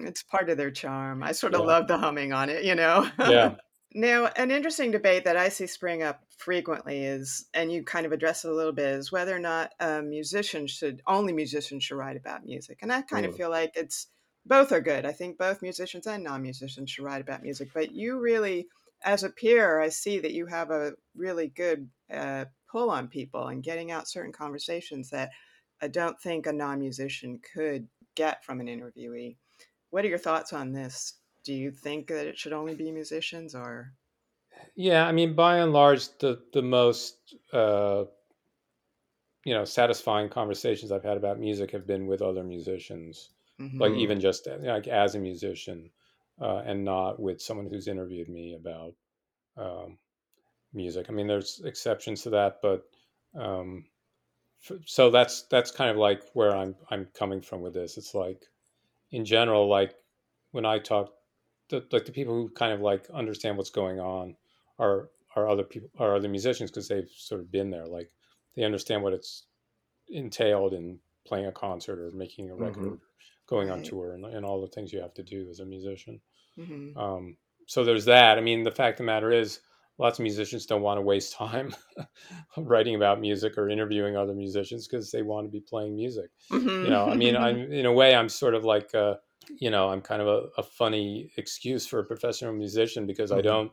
[0.08, 1.22] it's part of their charm.
[1.22, 1.66] I sort of Yeah.
[1.68, 3.10] love the humming on it, you know.
[3.20, 3.56] yeah
[3.94, 8.12] Now, an interesting debate that I see spring up frequently is, and you kind of
[8.12, 11.98] address it a little bit, is whether or not a musician should, only musicians should
[11.98, 12.80] write about music.
[12.84, 13.36] And I kind of Mm.
[13.36, 14.08] feel like it's,
[14.46, 15.06] both are good.
[15.06, 17.72] I think both musicians and non musicians should write about music.
[17.74, 18.68] But you really,
[19.04, 23.48] as a peer, I see that you have a really good uh, pull on people
[23.48, 25.32] and getting out certain conversations that
[25.82, 29.38] I don't think a non musician could get from an interviewee.
[29.90, 31.19] What are your thoughts on this?
[31.50, 33.96] Do you think that it should only be musicians or?
[34.76, 38.06] Yeah, I mean, by and large, the the most uh,
[39.46, 43.80] you know satisfying conversations I've had about music have been with other musicians, Mhm.
[43.80, 45.92] like even just uh, like as a musician,
[46.42, 48.96] uh, and not with someone who's interviewed me about
[49.58, 50.00] um,
[50.74, 51.08] music.
[51.10, 52.86] I mean, there's exceptions to that, but
[53.36, 53.90] um,
[54.64, 57.98] f- so that's that's kind of like where I'm I'm coming from with this.
[57.98, 58.46] It's like
[59.12, 59.96] in general, like
[60.52, 61.14] when I talk,
[61.70, 64.36] the, like the people who kind of like understand what's going on
[64.80, 67.86] are are other people are other musicians because they've sort of been there.
[67.86, 68.12] Like
[68.56, 69.46] they understand what it's
[70.10, 72.62] entailed in playing a concert or making a Mhm.
[72.62, 73.00] record,
[73.48, 76.20] going on tour, and, and all the things you have to do as a musician.
[76.58, 76.98] Mhm.
[76.98, 78.38] Um, so there's that.
[78.38, 79.62] I mean, the fact of the matter is,
[80.00, 81.76] lots of musicians don't want to waste time
[82.58, 86.32] writing about music or interviewing other musicians because they want to be playing music.
[86.84, 89.16] You know, I mean, I'm in a way, I'm sort of like, uh,
[89.50, 93.42] you know, I'm kind of a, a funny excuse for a professional musician because I
[93.42, 93.42] Mhm.
[93.42, 93.72] don't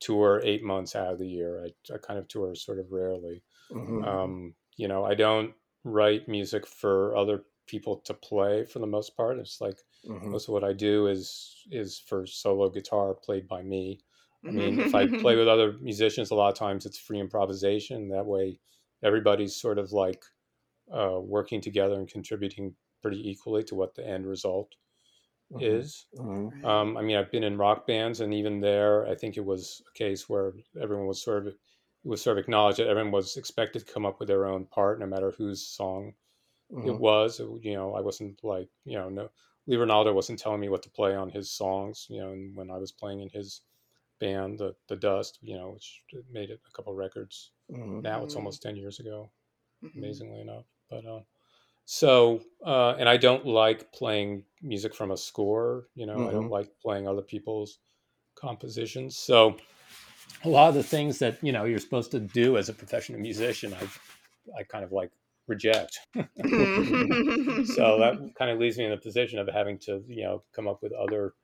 [0.00, 1.64] tour eight months out of the year.
[1.64, 3.42] I, I kind of tour sort of rarely.
[3.70, 4.06] Mhm.
[4.06, 5.54] Um, you know, I don't
[5.84, 9.38] write music for other people to play for the most part.
[9.38, 10.32] It's like Mhm.
[10.32, 14.00] most of what I do is is for solo guitar played by me.
[14.48, 14.96] I mean, if Mm-hmm.
[14.96, 18.08] I play with other musicians, a lot of times it's free improvisation.
[18.10, 18.60] That way,
[19.02, 20.24] everybody's sort of like
[20.92, 24.74] uh, working together and contributing pretty equally to what the end result.
[25.58, 26.06] Is.
[26.14, 26.52] Mhm.
[26.64, 29.82] Um, I mean, I've been in rock bands, and even there, I think it was
[29.88, 31.58] a case where everyone was sort of it
[32.08, 35.00] was sort of acknowledged that everyone was expected to come up with their own part,
[35.00, 36.14] no matter whose song
[36.82, 36.98] it Mhm.
[36.98, 37.40] was.
[37.40, 39.30] You know, I wasn't like you know, no,
[39.66, 42.06] Lee Ranaldo wasn't telling me what to play on his songs.
[42.10, 43.62] You know, and when I was playing in his
[44.20, 47.52] band, the the Dust, you know, which made it a couple records.
[47.68, 48.02] Mhm.
[48.02, 48.36] Now it's Mhm.
[48.36, 49.32] almost ten years ago,
[49.82, 49.92] Mhm.
[49.96, 50.66] amazingly enough.
[50.90, 51.22] But uh,
[51.86, 55.86] so uh, and I don't like playing music from a score.
[55.94, 56.50] You know, I don't Mhm.
[56.50, 57.78] like playing other people's
[58.34, 59.16] compositions.
[59.16, 59.56] So
[60.44, 63.20] a lot of the things that you know you're supposed to do as a professional
[63.20, 63.88] musician, I
[64.60, 65.10] I kind of like
[65.46, 65.98] reject.
[66.14, 70.68] so that kind of leaves me in the position of having to you know come
[70.68, 71.34] up with other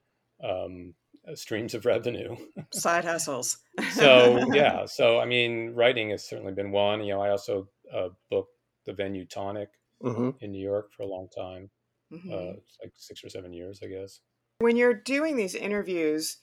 [0.43, 0.93] um,
[1.35, 2.35] streams of revenue,
[2.73, 3.59] side hustles.
[3.93, 7.01] so yeah, so I mean, writing has certainly been one.
[7.03, 8.51] You know, I also uh, booked
[8.85, 9.69] the venue Tonic
[10.03, 10.29] mm-hmm.
[10.41, 11.69] in New York for a long time.
[12.11, 12.31] Mm-hmm.
[12.31, 14.19] Uh, like six or seven years, I guess.
[14.59, 16.37] When you're doing these interviews,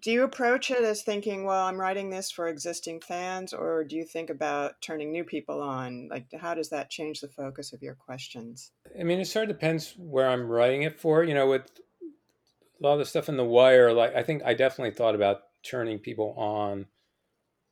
[0.00, 3.96] do you approach it as thinking, well, I'm writing this for existing fans, or do
[3.96, 6.08] you think about turning new people on?
[6.10, 8.72] Like, how does that change the focus of your questions?
[8.98, 11.24] I mean, it sort of depends where I'm writing it for.
[11.24, 11.70] You know, with
[12.02, 15.40] a lot of the stuff in the wire, like I think I definitely thought about
[15.62, 16.86] turning people on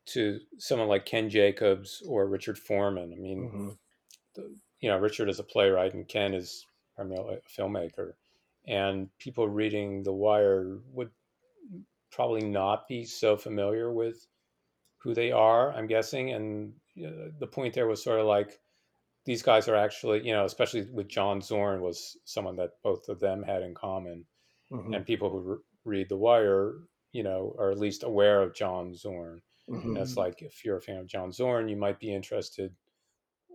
[0.07, 3.13] to someone like Ken Jacobs or Richard Foreman.
[3.13, 3.69] I mean, mm-hmm.
[4.35, 6.65] the, you know, Richard is a playwright and Ken is
[6.95, 8.13] primarily a filmmaker.
[8.67, 11.11] And people reading The Wire would
[12.11, 14.27] probably not be so familiar with
[14.99, 16.33] who they are, I'm guessing.
[16.33, 18.59] And you know, the point there was sort of like
[19.25, 23.21] these guys are actually, you know, especially with John Zorn was someone that both of
[23.21, 24.25] them had in common.
[24.73, 24.95] Mm-hmm.
[24.95, 26.75] And people who re- read The Wire,
[27.13, 29.41] you know, are at least aware of John Zorn.
[29.69, 29.89] Mm-hmm.
[29.89, 32.73] And it's like if you're a fan of John Zorn, you might be interested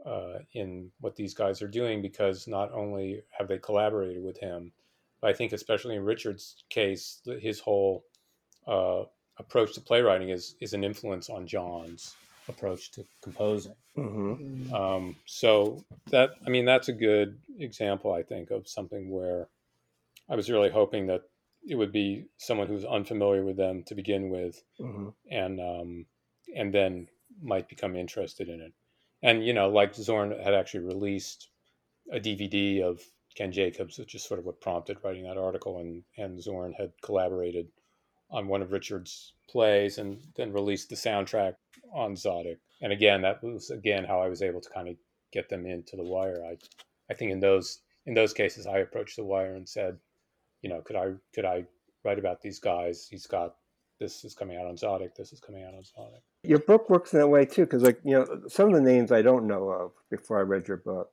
[0.06, 4.72] uh, in what these guys are doing because not only have they collaborated with him,
[5.22, 8.04] but I think especially in Richard's case, his whole
[8.68, 9.04] uh,
[9.38, 12.16] approach to playwriting is is an influence on John's
[12.50, 13.76] approach to composing.
[13.98, 14.34] Mm-hmm.
[14.34, 14.74] mm-hmm.
[14.74, 19.48] Um, so that I mean that's a good example I think of something where
[20.30, 21.22] I was really hoping that
[21.68, 25.10] it would be someone who's unfamiliar with them to begin with, mm-hmm.
[25.32, 26.06] and um,
[26.56, 27.08] and then
[27.42, 28.74] might become interested in it.
[29.24, 31.48] And you know, like Zorn had actually released
[32.12, 33.02] a DVD of
[33.36, 36.92] Ken Jacobs, which is sort of what prompted writing that article, and and Zorn had
[37.02, 37.70] collaborated
[38.30, 41.56] on one of Richard's plays and then released the soundtrack
[41.94, 42.58] on Tzadik.
[42.82, 44.98] And again, that was again how I was able to kind of
[45.32, 46.44] get them into the wire.
[46.44, 46.58] I
[47.10, 49.98] I think in those in those cases I approached the wire and said,
[50.62, 51.66] you know, could I could I
[52.04, 53.08] write about these guys?
[53.10, 53.56] He's got
[54.00, 56.24] this is coming out on Tzadik, this is coming out on Tzadik.
[56.44, 59.12] Your book works in that way too, because like you know, some of the names
[59.12, 61.10] I don't know of before I read your book.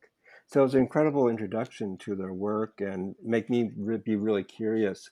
[0.47, 5.09] So it's an incredible introduction to their work and make me re- be really curious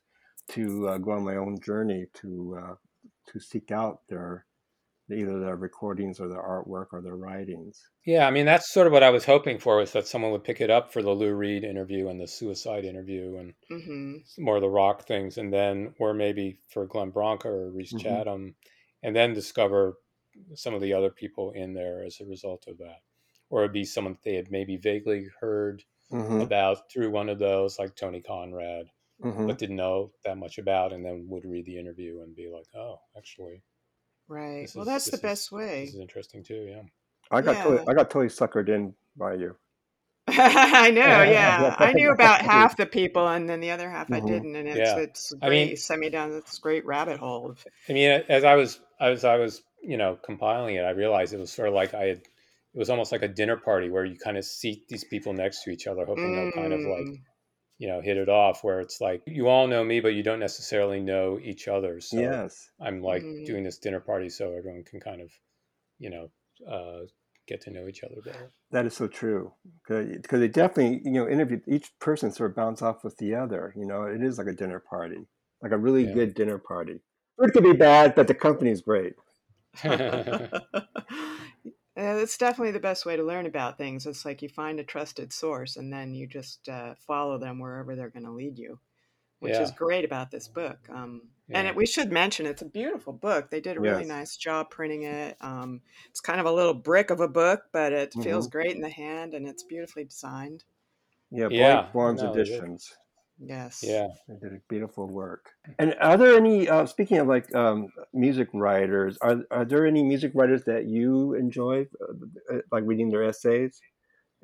[0.51, 2.75] to uh, go on my own journey to uh,
[3.33, 4.47] to seek out their
[5.11, 7.81] either their recordings or their artwork or their writings.
[8.05, 10.45] Yeah, I mean that's sort of what I was hoping for was that someone would
[10.45, 14.45] pick it up for the Lou Reed interview and the suicide interview and mm-hmm.
[14.45, 18.03] more of the rock things, and then or maybe for Glenn Branca or Rhys mm-hmm.
[18.03, 18.55] Chatham,
[19.03, 19.95] and then discover
[20.55, 23.01] some of the other people in there as a result of that,
[23.51, 25.82] or it'd be someone that they had maybe vaguely heard
[26.12, 26.41] mm-hmm.
[26.41, 28.86] about through one of those, like Tony Conrad
[29.22, 29.47] mm-hmm.
[29.47, 32.66] but didn't know that much about, and then would read the interview and be like,
[32.74, 33.62] "Oh, actually."
[34.28, 34.68] Right.
[34.74, 35.86] Well, is, that's the is, best way.
[35.86, 36.66] This is interesting too.
[36.68, 36.82] Yeah.
[37.30, 37.62] I got yeah.
[37.62, 39.57] totally, I got totally suckered in by you.
[40.28, 41.74] I know, yeah.
[41.78, 44.26] I knew about half the people, and then the other half mm-hmm.
[44.26, 44.97] I didn't, and it's yeah.
[44.97, 45.47] it's great.
[45.47, 47.55] I mean, sent me down this great rabbit hole.
[47.89, 51.41] I mean, as I was as I was you know compiling it, I realized it
[51.41, 52.18] was sort of like I had.
[52.74, 55.64] It was almost like a dinner party where you kind of seat these people next
[55.64, 56.53] to each other, hoping mm.
[56.53, 57.18] they'll kind of like mm
[57.79, 60.41] you know hit it off where it's like you all know me but you don't
[60.41, 63.45] necessarily know each other so yes i'm like mm-hmm.
[63.45, 65.31] doing this dinner party so everyone can kind of
[65.99, 66.29] you know
[66.68, 67.05] uh,
[67.47, 69.53] get to know each other better that is so true
[69.87, 73.72] because they definitely you know interview each person sort of bounce off with the other
[73.76, 75.26] you know it is like a dinner party
[75.62, 76.12] like a really yeah.
[76.12, 77.01] good dinner party
[77.39, 79.14] it could be bad but the company is great
[81.97, 84.07] it's definitely the best way to learn about things.
[84.07, 87.97] It's like you find a trusted source and then you just uh, follow them wherever
[87.97, 88.79] they're going to lead you,
[89.41, 89.62] which yeah.
[89.62, 90.79] is great about this book.
[90.89, 91.59] Um, yeah.
[91.59, 93.51] And it, we should mention it's a beautiful book.
[93.51, 94.09] They did a really yes.
[94.09, 95.37] nice job printing it.
[95.41, 98.23] Um, it's kind of a little brick of a book, but it mm-hmm.
[98.23, 100.64] feels great in the hand and it's beautifully designed.
[101.31, 101.87] Yeah, yeah.
[101.93, 102.95] Barnes no, editions.
[103.41, 103.80] Yes.
[103.82, 104.09] Yeah.
[104.28, 105.51] They did a beautiful work.
[105.78, 110.03] And are there any, uh, speaking of like um, music writers, are, are there any
[110.03, 113.80] music writers that you enjoy, uh, uh, like reading their essays?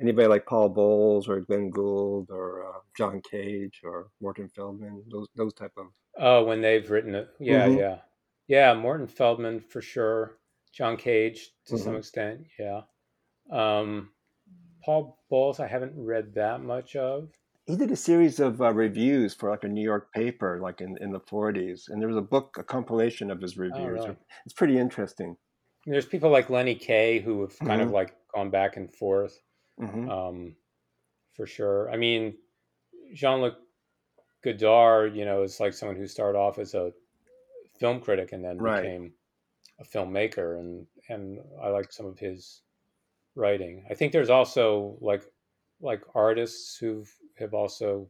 [0.01, 5.28] Anybody like Paul Bowles or Glenn Gould or uh, John Cage or Morton Feldman, those
[5.36, 5.86] those type of.
[6.18, 7.78] Oh, when they've written it, yeah, mm-hmm.
[7.78, 7.97] yeah,
[8.49, 8.74] yeah.
[8.74, 10.38] Morton Feldman for sure.
[10.72, 11.84] John Cage to mm-hmm.
[11.84, 12.80] some extent, yeah.
[13.53, 14.11] Um,
[14.84, 17.28] Paul Bowles, I haven't read that much of
[17.66, 20.96] he did a series of uh, reviews for like a New York paper, like in,
[21.00, 21.88] in the 40s.
[21.88, 24.00] And there was a book, a compilation of his oh, reviews.
[24.00, 24.16] Oh, really?
[24.44, 25.36] It's pretty interesting.
[25.86, 27.82] There's people like Lenny Kaye who have kind mm-hmm.
[27.82, 29.38] of like gone back and forth
[29.80, 30.08] mm-hmm.
[30.10, 30.56] um,
[31.34, 31.90] for sure.
[31.90, 32.34] I mean,
[33.14, 33.54] Jean Luc
[34.42, 36.92] Godard, you know, is like someone who started off as a
[37.78, 38.82] film critic and then right.
[38.82, 39.12] became
[39.80, 42.62] a filmmaker, and and I like some of his
[43.34, 43.84] writing.
[43.90, 45.22] I think there's also like
[45.80, 47.04] like artists who
[47.39, 48.09] have also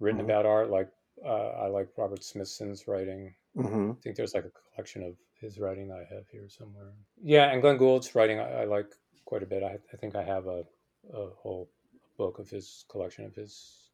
[0.00, 0.24] written Mhm.
[0.24, 0.70] about art.
[0.70, 0.90] Like
[1.24, 3.34] uh, I like Robert Smithson's writing.
[3.54, 6.92] hmm I think there's like a collection of his writing that I have here somewhere.
[7.22, 8.86] Yeah, and Glenn Gould's writing I, I like
[9.26, 9.62] quite a bit.
[9.62, 10.64] I, I think I have a,
[11.12, 11.68] a whole
[12.16, 13.90] book of his collection of his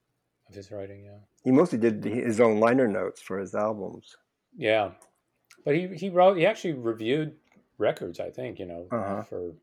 [0.48, 1.04] of his writing.
[1.04, 4.16] Yeah, He mostly did his own liner notes for his albums.
[4.56, 4.92] yeah,
[5.64, 7.36] but he he wrote he actually reviewed
[7.78, 8.20] records.
[8.20, 9.22] I think you know Uh-huh.
[9.22, 9.54] for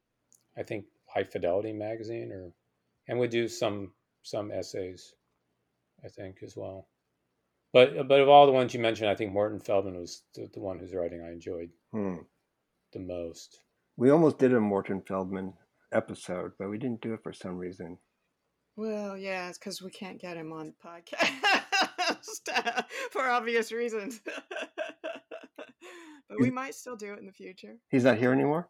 [0.57, 2.51] I think High Fidelity magazine or
[3.07, 5.13] and would do some some essays.
[6.03, 6.87] I think as well.
[7.71, 10.59] But but of all the ones you mentioned, I think Morton Feldman was the, the
[10.59, 12.17] one whose writing I enjoyed Hmm.
[12.91, 13.59] the most.
[13.95, 15.53] We almost did a Morton Feldman
[15.91, 17.97] episode, but we didn't do it for some reason.
[18.75, 24.19] Well, yeah, it's because we can't get him on the podcast for obvious reasons.
[26.27, 27.77] but we might still do it in the future.
[27.89, 28.69] He's not here anymore.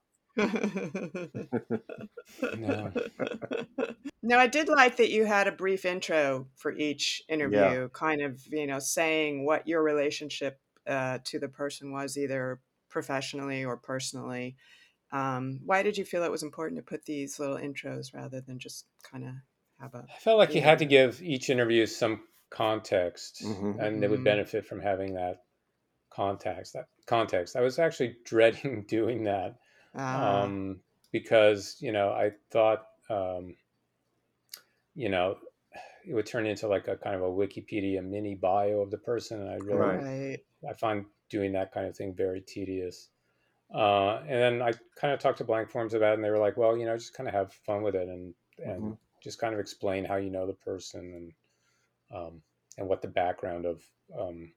[2.55, 2.91] No.
[4.23, 8.41] no, I did like that you had a brief intro for each interview, kind of,
[8.47, 14.55] you know, saying what your relationship uh, to the person was, either professionally or personally.
[15.11, 18.59] Um, why did you feel it was important to put these little intros rather than
[18.59, 19.31] just kind of
[19.79, 23.79] have a I felt like you had to give each interview some context, Mhm.
[23.79, 24.25] and it would Mhm.
[24.25, 25.43] benefit from having that
[26.11, 26.73] context.
[26.73, 27.55] That context.
[27.55, 29.57] I was actually dreading doing that
[29.95, 30.81] ah, um,
[31.11, 33.55] because you know I thought um,
[34.95, 35.37] you know
[36.07, 39.41] it would turn into like a kind of a Wikipedia mini bio of the person,
[39.41, 40.03] and I really Right.
[40.03, 40.45] right.
[40.69, 43.09] I find doing that kind of thing very tedious.
[43.73, 46.39] Uh, and then I kind of talked to blank forms about it, and they were
[46.39, 48.97] like, "Well, you know, just kind of have fun with it, and and Mhm.
[49.23, 51.33] just kind of explain how you know the person and
[52.19, 52.41] um,
[52.77, 53.83] and what the background of
[54.19, 54.53] um,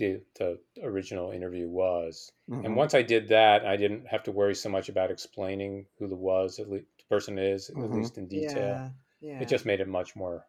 [0.00, 2.60] the the original interview was." Mhm.
[2.62, 6.08] And once I did that, I didn't have to worry so much about explaining who
[6.08, 7.82] the was at least the person is Mhm.
[7.82, 8.80] at least in detail.
[8.80, 8.92] Yeah.
[9.20, 9.40] Yeah.
[9.40, 10.48] It just made it much more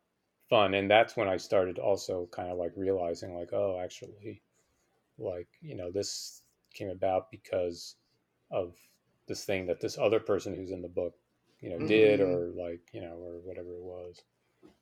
[0.50, 4.44] fun, and that's when I started also kind of like realizing like, oh, actually,
[5.18, 6.44] like you know, this
[6.74, 7.98] came about because
[8.52, 8.78] of
[9.28, 11.16] this thing that this other person who's in the book,
[11.62, 12.22] you know, did Mhm.
[12.22, 14.24] or like you know or whatever it was.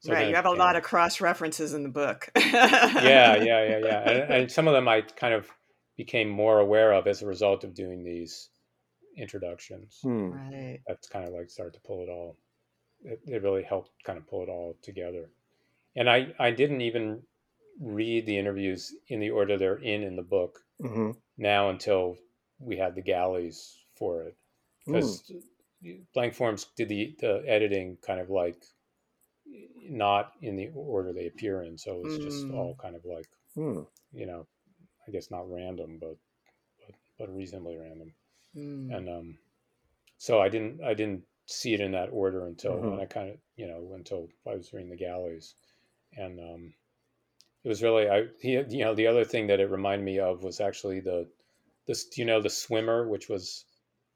[0.01, 0.19] So right.
[0.19, 2.29] then You have a lot became- of cross references in the book.
[2.35, 2.43] yeah,
[3.03, 5.49] yeah, yeah, yeah, and, and some of them I kind of
[5.97, 8.49] became more aware of as a result of doing these
[9.17, 9.99] introductions.
[10.01, 10.31] Hmm.
[10.31, 10.79] Right.
[10.87, 12.37] That's kind of like started to pull it all.
[13.03, 15.29] It, it really helped kind of pull it all together.
[15.95, 17.21] And I I didn't even
[17.81, 22.17] read the interviews in the order they're in in the book hmm now until
[22.59, 24.35] we had the galleys for it
[24.85, 25.31] because
[26.13, 28.61] blank forms did the the editing kind of like
[29.89, 32.53] not in the order they appear in so it's was just Mm.
[32.55, 33.81] all kind of like Hmm.
[34.11, 34.47] you know
[35.07, 36.17] i guess not random but
[36.85, 38.13] but, but reasonably random
[38.55, 38.95] Mm.
[38.95, 39.37] and um
[40.17, 43.37] so i didn't i didn't see it in that order until and i kind of
[43.55, 45.55] you know until i was reading the galleys
[46.17, 46.73] and um
[47.63, 50.43] it was really i he, you know the other thing that it reminded me of
[50.43, 51.27] was actually the
[51.87, 53.65] this you know the swimmer which was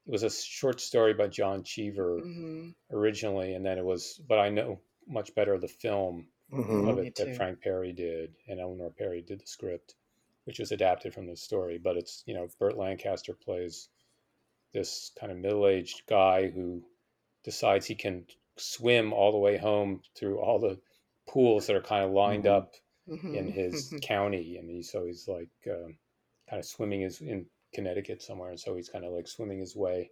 [0.06, 4.38] it was a short story by john cheever hmm originally and then it was but
[4.38, 4.78] i know
[5.08, 7.28] much better the film hmm of it that.
[7.34, 9.96] Frank Perry did, and Eleanor Perry did the script,
[10.44, 11.78] which was adapted from the story.
[11.78, 13.88] But it's you know Burt Lancaster plays
[14.72, 16.84] this kind of middle-aged guy who
[17.44, 18.26] decides he can
[18.56, 20.80] swim all the way home through all the
[21.28, 22.46] pools that are kind of lined Mhm.
[22.46, 22.74] up
[23.08, 23.38] Mm-hmm.
[23.38, 25.98] in his county, and he so he's like um,
[26.48, 29.76] kind of swimming his in Connecticut somewhere, and so he's kind of like swimming his
[29.76, 30.10] way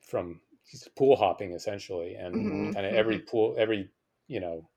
[0.00, 0.40] from
[0.70, 2.72] he's pool hopping essentially, and Mhm.
[2.74, 3.90] kind of every pool every
[4.28, 4.70] you know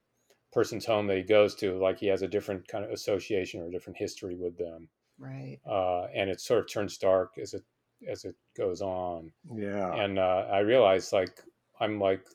[0.53, 3.67] person's home that he goes to like he has a different kind of association or
[3.67, 5.61] a different history with them right.
[5.65, 7.63] uh, and it sort of turns dark as it
[8.07, 10.01] as it goes on Yeah.
[10.01, 11.41] and uh, i realized like
[11.79, 12.27] i'm like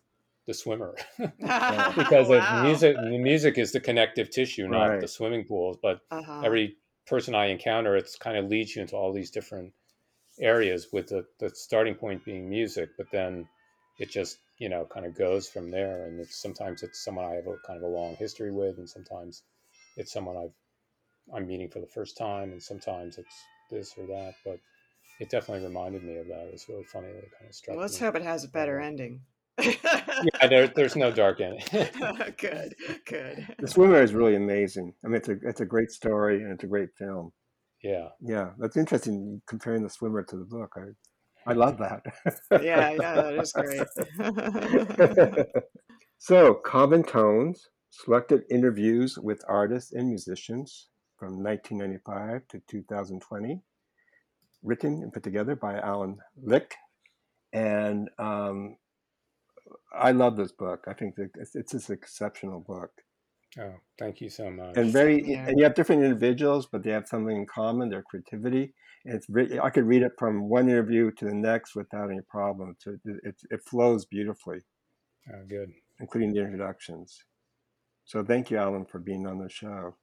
[0.47, 0.97] the swimmer
[1.95, 5.01] because of music the music is the connective tissue not Right.
[5.01, 6.45] the swimming pools but Uh-huh.
[6.45, 9.75] every person i encounter it's kind of leads you into all these different
[10.41, 13.47] areas with the, the starting point being music but then
[13.99, 17.35] it just you know kind of goes from there and it's sometimes it's someone i
[17.35, 19.43] have a kind of a long history with and sometimes
[19.97, 20.53] it's someone i've
[21.37, 24.59] i'm meeting for the first time and sometimes it's this or that but
[25.21, 27.77] it definitely reminded me of that it was really funny that it kind of struck
[27.77, 28.87] Well, let's me hope it has a better Yeah.
[28.87, 29.21] ending.
[29.59, 31.63] yeah there, there's no dark end
[32.37, 32.75] good,
[33.07, 33.47] good.
[33.61, 34.95] The Swimmer is really amazing.
[35.05, 37.33] I mean, it's a it's a great story and it's a great film.
[37.83, 40.75] Yeah Yeah, that's interesting comparing The Swimmer to the book.
[40.77, 40.95] I
[41.47, 42.03] I love that.
[42.63, 45.47] Yeah, yeah, that is great.
[46.19, 53.63] so, Common Tones selected interviews with artists and musicians from 1995 to 2020.
[54.63, 56.77] written and put together by Alan Licht.
[57.53, 58.77] And um,
[59.93, 60.85] I love this book.
[60.89, 62.91] I think it's, it's just an exceptional book.
[63.59, 64.77] Oh, thank you so much.
[64.77, 65.49] And very, Yeah.
[65.49, 68.75] and you have different individuals, but they have something in common: their creativity.
[69.05, 72.21] And it's, re- I could read it from one interview to the next without any
[72.29, 72.77] problem.
[72.79, 74.61] So it, it, it flows beautifully,
[75.33, 75.73] Oh, good.
[76.01, 77.25] including the introductions.
[78.05, 79.97] So thank you, Alan, for being on the show.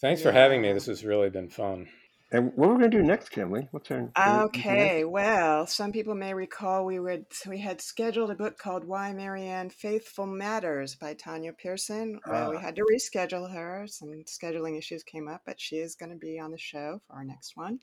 [0.00, 0.72] Thanks for having me.
[0.72, 1.88] This has really been fun.
[2.32, 3.68] And what we're going to do next, Kimberly?
[3.70, 8.58] What's our Okay, well, some people may recall we would we had scheduled a book
[8.58, 12.18] called Why Marianne Faithfull Matters by Tanya Pearson.
[12.26, 12.60] Well, we Ah.
[12.60, 13.86] had to reschedule her.
[13.86, 17.14] Some scheduling issues came up, but she is going to be on the show for
[17.14, 17.78] our next one.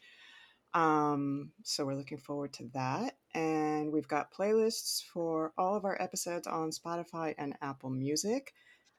[0.74, 3.18] Um, so we're looking forward to that.
[3.34, 8.54] And we've got playlists for all of our episodes on Spotify and Apple Music.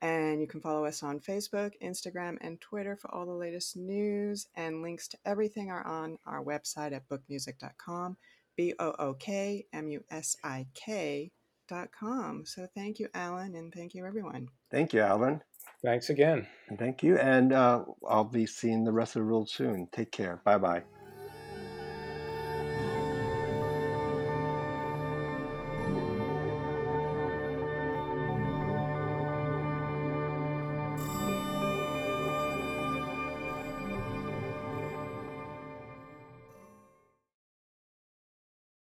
[0.04, 4.48] And you can follow us on Facebook, Instagram, and Twitter for all the latest news.
[4.54, 8.18] And links to everything are on our website at bookmusik.com,
[8.54, 11.32] B O O K M U S I K
[11.70, 12.44] dot com.
[12.44, 14.48] So thank you, Alan, and thank you, everyone.
[14.70, 15.40] Thank you, Alan.
[15.82, 16.46] Thanks again.
[16.68, 17.16] And thank you.
[17.16, 19.88] And uh, I'll be seeing the rest of the world soon.
[19.90, 20.42] Take care.
[20.44, 20.82] Bye bye.